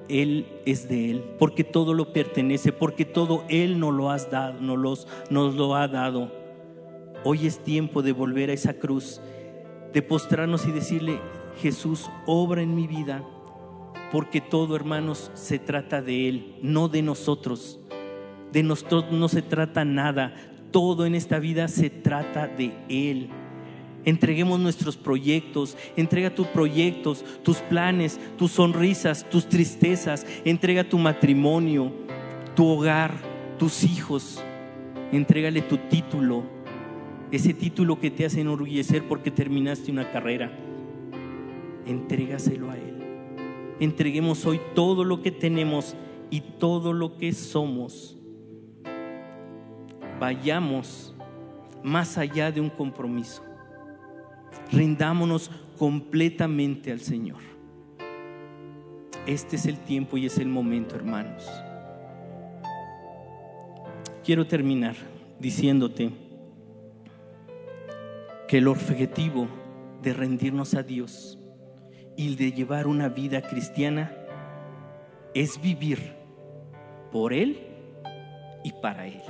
Él 0.08 0.44
es 0.66 0.88
de 0.88 1.12
Él, 1.12 1.24
porque 1.38 1.62
todo 1.62 1.94
lo 1.94 2.12
pertenece, 2.12 2.72
porque 2.72 3.04
todo 3.04 3.44
Él 3.48 3.78
nos 3.78 3.94
lo, 3.94 4.10
has 4.10 4.28
dado, 4.28 4.60
nos, 4.60 5.06
nos 5.30 5.54
lo 5.54 5.76
ha 5.76 5.86
dado. 5.86 6.32
Hoy 7.22 7.46
es 7.46 7.60
tiempo 7.60 8.02
de 8.02 8.10
volver 8.10 8.50
a 8.50 8.54
esa 8.54 8.74
cruz 8.74 9.20
de 9.92 10.02
postrarnos 10.02 10.66
y 10.66 10.72
decirle, 10.72 11.20
Jesús, 11.60 12.10
obra 12.26 12.62
en 12.62 12.74
mi 12.74 12.88
vida, 12.88 13.24
porque 14.10 14.40
todo, 14.40 14.74
hermanos, 14.74 15.30
se 15.34 15.60
trata 15.60 16.02
de 16.02 16.28
Él, 16.28 16.56
no 16.60 16.88
de 16.88 17.02
nosotros. 17.02 17.78
De 18.50 18.64
nosotros 18.64 19.12
no 19.12 19.28
se 19.28 19.42
trata 19.42 19.84
nada, 19.84 20.34
todo 20.72 21.06
en 21.06 21.14
esta 21.14 21.38
vida 21.38 21.68
se 21.68 21.88
trata 21.88 22.48
de 22.48 22.74
Él. 22.88 23.30
Entreguemos 24.04 24.58
nuestros 24.58 24.96
proyectos, 24.96 25.76
entrega 25.96 26.34
tus 26.34 26.48
proyectos, 26.48 27.24
tus 27.44 27.58
planes, 27.58 28.18
tus 28.36 28.50
sonrisas, 28.50 29.28
tus 29.30 29.48
tristezas, 29.48 30.26
entrega 30.44 30.82
tu 30.82 30.98
matrimonio, 30.98 31.92
tu 32.56 32.66
hogar, 32.66 33.12
tus 33.58 33.84
hijos, 33.84 34.42
entrégale 35.12 35.62
tu 35.62 35.76
título, 35.76 36.42
ese 37.30 37.54
título 37.54 38.00
que 38.00 38.10
te 38.10 38.24
hace 38.24 38.40
enorgullecer 38.40 39.06
porque 39.06 39.30
terminaste 39.30 39.92
una 39.92 40.10
carrera. 40.10 40.50
Entrégaselo 41.86 42.70
a 42.70 42.76
Él. 42.76 43.02
Entreguemos 43.78 44.44
hoy 44.46 44.60
todo 44.74 45.04
lo 45.04 45.22
que 45.22 45.30
tenemos 45.30 45.96
y 46.30 46.40
todo 46.40 46.92
lo 46.92 47.16
que 47.16 47.32
somos. 47.32 48.18
Vayamos 50.18 51.14
más 51.82 52.18
allá 52.18 52.50
de 52.50 52.60
un 52.60 52.70
compromiso. 52.70 53.51
Rindámonos 54.70 55.50
completamente 55.78 56.92
al 56.92 57.00
Señor. 57.00 57.40
Este 59.26 59.56
es 59.56 59.66
el 59.66 59.78
tiempo 59.78 60.16
y 60.16 60.26
es 60.26 60.38
el 60.38 60.48
momento, 60.48 60.96
hermanos. 60.96 61.48
Quiero 64.24 64.46
terminar 64.46 64.96
diciéndote, 65.42 66.12
que 68.46 68.58
el 68.58 68.68
objetivo 68.68 69.48
de 70.02 70.12
rendirnos 70.12 70.74
a 70.74 70.82
Dios 70.82 71.38
y 72.16 72.36
de 72.36 72.52
llevar 72.52 72.86
una 72.86 73.08
vida 73.08 73.42
cristiana 73.42 74.12
es 75.34 75.60
vivir 75.60 76.14
por 77.10 77.32
Él 77.32 77.60
y 78.62 78.72
para 78.80 79.06
Él. 79.08 79.22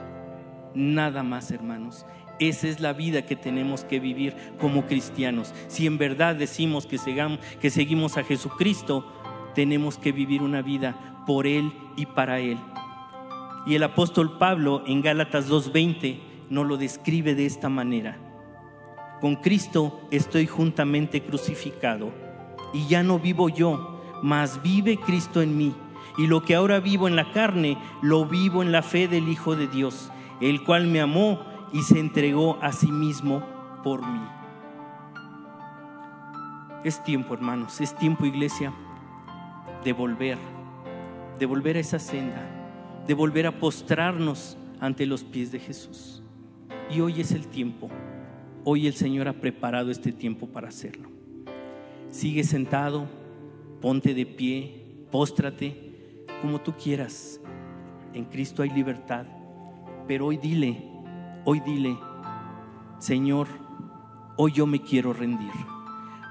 Nada 0.75 1.23
más, 1.23 1.51
hermanos. 1.51 2.05
Esa 2.49 2.67
es 2.67 2.81
la 2.81 2.93
vida 2.93 3.23
que 3.23 3.37
tenemos 3.37 3.85
que 3.85 4.01
vivir 4.01 4.35
como 4.59 4.87
cristianos. 4.87 5.55
Si 5.69 5.87
en 5.87 5.97
verdad 5.97 6.35
decimos 6.35 6.87
que, 6.87 6.99
que 7.61 7.71
seguimos 7.71 8.17
a 8.17 8.25
Jesucristo, 8.25 9.07
tenemos 9.55 9.97
que 9.97 10.11
vivir 10.11 10.43
una 10.43 10.61
vida 10.61 11.23
por 11.25 11.47
Él 11.47 11.73
y 11.95 12.07
para 12.07 12.41
Él. 12.41 12.59
Y 13.65 13.77
el 13.77 13.85
apóstol 13.85 14.39
Pablo 14.39 14.83
en 14.89 15.03
Gálatas 15.03 15.49
2.20 15.49 16.19
nos 16.51 16.67
lo 16.67 16.79
describe 16.79 17.37
de 17.37 17.47
esta 17.47 17.69
manera. 17.69 18.19
Con 19.21 19.37
Cristo 19.37 20.01
estoy 20.11 20.49
juntamente 20.49 21.23
crucificado 21.23 22.11
y 22.75 22.89
ya 22.89 23.05
no 23.05 23.21
vivo 23.21 23.51
yo, 23.51 24.03
mas 24.21 24.61
vive 24.65 24.97
Cristo 24.97 25.43
en 25.43 25.57
mí. 25.57 25.77
Y 26.19 26.27
lo 26.27 26.43
que 26.43 26.57
ahora 26.57 26.81
vivo 26.81 27.07
en 27.07 27.15
la 27.15 27.31
carne, 27.31 27.79
lo 28.03 28.27
vivo 28.27 28.65
en 28.65 28.73
la 28.73 28.83
fe 28.83 29.07
del 29.07 29.29
Hijo 29.29 29.55
de 29.55 29.69
Dios, 29.69 30.11
el 30.41 30.65
cual 30.65 30.89
me 30.89 31.01
amó 31.01 31.52
y 31.73 31.83
se 31.83 31.99
entregó 31.99 32.59
a 32.61 32.73
sí 32.73 32.91
mismo 32.91 33.43
por 33.83 34.07
mí. 34.07 34.21
Es 36.85 37.03
tiempo, 37.03 37.35
hermanos, 37.35 37.81
es 37.81 37.95
tiempo, 37.97 38.27
iglesia, 38.27 38.73
de 39.85 39.93
volver, 39.93 40.39
de 41.39 41.47
volver 41.47 41.77
a 41.77 41.81
esa 41.81 41.99
senda, 41.99 42.43
de 43.07 43.15
volver 43.15 43.47
a 43.47 43.59
postrarnos 43.59 44.57
ante 44.81 45.07
los 45.07 45.25
pies 45.25 45.53
de 45.53 45.61
Jesús. 45.61 46.23
Y 46.91 47.01
hoy 47.01 47.21
es 47.21 47.33
el 47.33 47.47
tiempo. 47.47 47.89
Hoy 48.65 48.87
el 48.87 48.95
Señor 48.95 49.29
ha 49.29 49.33
preparado 49.33 49.91
este 49.91 50.13
tiempo 50.13 50.49
para 50.49 50.69
hacerlo. 50.69 51.09
Sigue 52.11 52.45
sentado, 52.45 53.07
ponte 53.81 54.13
de 54.13 54.27
pie, 54.27 54.85
póstrate, 55.11 56.25
como 56.43 56.61
tú 56.61 56.73
quieras. 56.73 57.41
En 58.13 58.25
Cristo 58.25 58.63
hay 58.63 58.71
libertad. 58.71 59.27
Pero 60.07 60.27
hoy 60.27 60.37
dile, 60.37 60.92
hoy 61.45 61.61
dile, 61.61 61.99
Señor, 62.99 63.49
hoy 64.37 64.53
yo 64.53 64.67
me 64.67 64.81
quiero 64.81 65.13
rendir. 65.13 65.53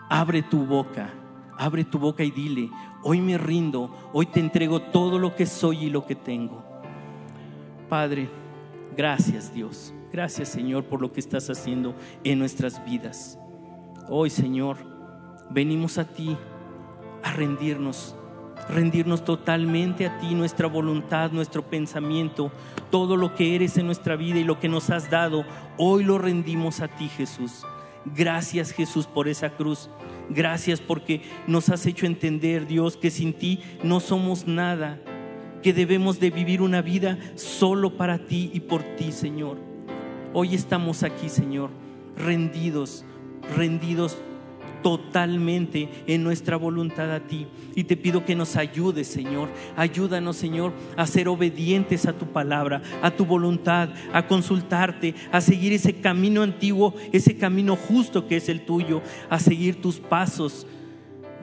Abre 0.09 0.41
tu 0.41 0.65
boca, 0.65 1.09
abre 1.57 1.83
tu 1.83 1.99
boca 1.99 2.23
y 2.23 2.31
dile, 2.31 2.69
hoy 3.03 3.21
me 3.21 3.37
rindo, 3.37 3.95
hoy 4.13 4.25
te 4.25 4.39
entrego 4.39 4.81
todo 4.81 5.19
lo 5.19 5.35
que 5.35 5.45
soy 5.45 5.85
y 5.85 5.89
lo 5.89 6.05
que 6.05 6.15
tengo. 6.15 6.63
Padre, 7.89 8.29
gracias 8.95 9.53
Dios. 9.53 9.93
Gracias 10.11 10.49
Señor 10.49 10.83
por 10.85 11.01
lo 11.01 11.13
que 11.13 11.21
estás 11.21 11.49
haciendo 11.49 11.95
en 12.23 12.39
nuestras 12.39 12.83
vidas. 12.83 13.39
Hoy 14.09 14.29
Señor, 14.29 14.77
venimos 15.49 15.97
a 15.97 16.05
ti 16.05 16.35
a 17.23 17.31
rendirnos, 17.33 18.15
rendirnos 18.71 19.23
totalmente 19.23 20.05
a 20.05 20.17
ti, 20.19 20.33
nuestra 20.33 20.67
voluntad, 20.67 21.31
nuestro 21.31 21.63
pensamiento, 21.63 22.51
todo 22.89 23.17
lo 23.17 23.35
que 23.35 23.55
eres 23.55 23.77
en 23.77 23.85
nuestra 23.85 24.15
vida 24.15 24.39
y 24.39 24.43
lo 24.43 24.59
que 24.59 24.69
nos 24.69 24.89
has 24.89 25.09
dado, 25.09 25.45
hoy 25.77 26.03
lo 26.03 26.17
rendimos 26.17 26.79
a 26.79 26.87
ti 26.87 27.09
Jesús. 27.09 27.65
Gracias 28.05 28.71
Jesús 28.71 29.05
por 29.05 29.27
esa 29.27 29.51
cruz. 29.51 29.89
Gracias 30.29 30.79
porque 30.79 31.21
nos 31.47 31.69
has 31.69 31.85
hecho 31.85 32.05
entender, 32.05 32.65
Dios, 32.65 32.97
que 32.97 33.11
sin 33.11 33.33
ti 33.33 33.61
no 33.83 33.99
somos 33.99 34.47
nada, 34.47 34.99
que 35.61 35.73
debemos 35.73 36.19
de 36.19 36.31
vivir 36.31 36.61
una 36.61 36.81
vida 36.81 37.19
solo 37.35 37.97
para 37.97 38.25
ti 38.25 38.49
y 38.53 38.61
por 38.61 38.81
ti, 38.95 39.11
Señor. 39.11 39.57
Hoy 40.33 40.55
estamos 40.55 41.03
aquí, 41.03 41.27
Señor, 41.29 41.69
rendidos, 42.17 43.03
rendidos 43.55 44.17
totalmente 44.81 45.89
en 46.07 46.23
nuestra 46.23 46.57
voluntad 46.57 47.11
a 47.11 47.19
ti. 47.19 47.47
Y 47.75 47.83
te 47.85 47.97
pido 47.97 48.25
que 48.25 48.35
nos 48.35 48.55
ayudes, 48.55 49.07
Señor. 49.07 49.49
Ayúdanos, 49.75 50.37
Señor, 50.37 50.73
a 50.97 51.07
ser 51.07 51.27
obedientes 51.27 52.05
a 52.05 52.13
tu 52.13 52.27
palabra, 52.27 52.81
a 53.01 53.11
tu 53.11 53.25
voluntad, 53.25 53.89
a 54.13 54.27
consultarte, 54.27 55.15
a 55.31 55.41
seguir 55.41 55.73
ese 55.73 55.93
camino 55.93 56.41
antiguo, 56.41 56.93
ese 57.11 57.37
camino 57.37 57.75
justo 57.75 58.27
que 58.27 58.37
es 58.37 58.49
el 58.49 58.65
tuyo, 58.65 59.01
a 59.29 59.39
seguir 59.39 59.81
tus 59.81 59.99
pasos. 59.99 60.65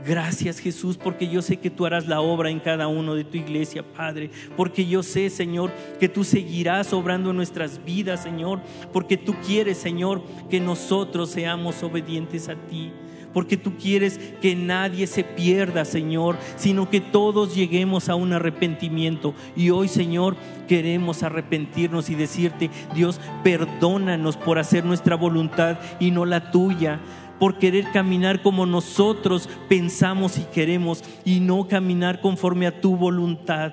Gracias 0.07 0.61
Jesús, 0.61 0.97
porque 0.97 1.29
yo 1.29 1.43
sé 1.43 1.57
que 1.57 1.71
tú 1.71 1.85
harás 1.85 2.07
la 2.07 2.21
obra 2.21 2.51
en 2.51 2.61
cada 2.61 2.87
uno 2.87 3.15
de 3.15 3.25
tu 3.25 3.37
iglesia, 3.37 3.83
Padre. 3.83 4.31
Porque 4.57 4.87
yo 4.87 5.03
sé, 5.03 5.29
Señor, 5.29 5.73
que 5.99 6.09
tú 6.09 6.25
seguirás 6.25 6.93
obrando 6.93 7.31
en 7.31 7.37
nuestras 7.37 7.85
vidas, 7.85 8.23
Señor. 8.23 8.61
Porque 8.93 9.17
tú 9.17 9.35
quieres, 9.45 9.79
Señor, 9.79 10.23
que 10.49 10.61
nosotros 10.61 11.31
seamos 11.31 11.83
obedientes 11.83 12.49
a 12.49 12.55
ti 12.55 12.93
porque 13.39 13.57
tú 13.57 13.77
quieres 13.77 14.19
que 14.43 14.57
nadie 14.57 15.07
se 15.07 15.23
pierda, 15.23 15.85
Señor, 15.85 16.37
sino 16.57 16.91
que 16.91 17.01
todos 17.01 17.55
lleguemos 17.55 18.09
a 18.09 18.17
un 18.17 18.33
arrepentimiento. 18.33 19.33
Y 19.55 19.71
hoy, 19.71 19.87
Señor, 19.87 20.35
queremos 20.67 21.23
arrepentirnos 21.23 22.11
y 22.11 22.17
decirte, 22.17 22.69
Dios, 22.97 23.21
perdónanos 23.45 24.37
por 24.37 24.59
hacer 24.59 24.85
nuestra 24.85 25.15
voluntad 25.15 25.79
y 26.01 26.11
no 26.11 26.25
la 26.25 26.51
tuya 26.51 26.99
por 27.39 27.61
querer 27.61 27.93
caminar 27.93 28.43
como 28.43 28.67
nosotros 28.67 29.49
pensamos 29.69 30.37
y 30.37 30.43
queremos 30.53 31.05
y 31.25 31.39
no 31.39 31.69
caminar 31.69 32.21
conforme 32.21 32.67
a 32.67 32.81
tu 32.81 32.97
voluntad. 32.97 33.73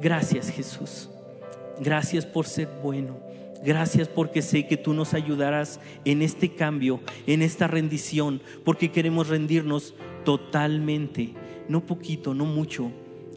Gracias 0.00 0.50
Jesús. 0.50 1.10
Gracias 1.80 2.24
por 2.24 2.46
ser 2.46 2.68
bueno. 2.80 3.25
Gracias 3.66 4.06
porque 4.06 4.42
sé 4.42 4.68
que 4.68 4.76
tú 4.76 4.94
nos 4.94 5.12
ayudarás 5.12 5.80
en 6.04 6.22
este 6.22 6.54
cambio, 6.54 7.00
en 7.26 7.42
esta 7.42 7.66
rendición, 7.66 8.40
porque 8.62 8.92
queremos 8.92 9.26
rendirnos 9.28 9.96
totalmente, 10.24 11.34
no 11.68 11.84
poquito, 11.84 12.32
no 12.32 12.44
mucho, 12.44 12.92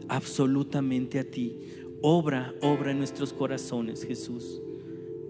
absolutamente 0.08 1.18
a 1.18 1.24
ti. 1.24 1.58
Obra, 2.00 2.54
obra 2.62 2.92
en 2.92 2.98
nuestros 2.98 3.32
corazones, 3.32 4.04
Jesús. 4.04 4.62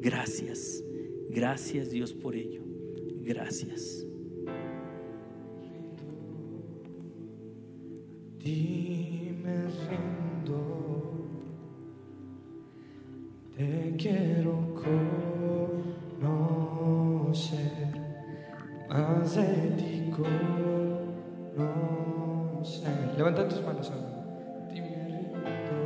Gracias, 0.02 0.84
gracias 1.30 1.88
Dios 1.90 2.12
por 2.12 2.36
ello. 2.36 2.60
Gracias. 3.22 4.06
Dime 8.38 10.19
te 13.66 13.94
quiero 13.98 14.74
conocer, 16.22 17.92
más 18.88 19.34
de 19.34 19.70
ti 19.76 20.10
conocer. 21.56 21.68
Levanta 23.18 23.46
tus 23.48 23.62
manos 23.62 23.90
ahora. 23.90 24.24
Dime 24.72 24.94
rindo, 25.04 25.76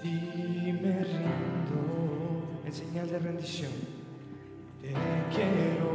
dime 0.00 0.92
rindo, 1.02 1.80
en 2.64 2.72
señal 2.72 3.08
de 3.10 3.18
rendición. 3.18 3.72
Te 4.80 4.94
quiero 5.34 5.90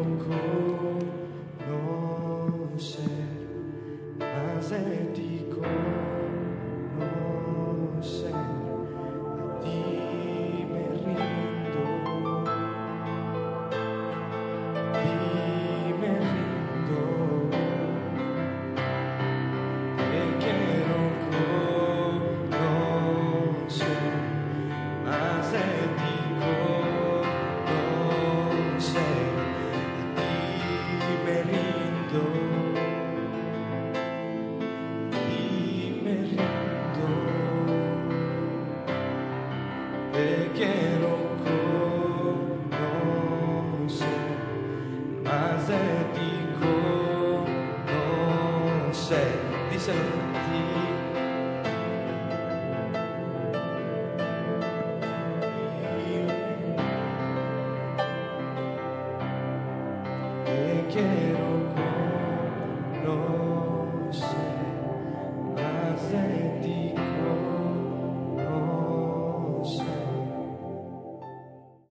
conocer, 2.68 3.30
más 4.20 4.70
de 4.70 4.98
ti 5.14 5.46
conocer. 5.50 6.13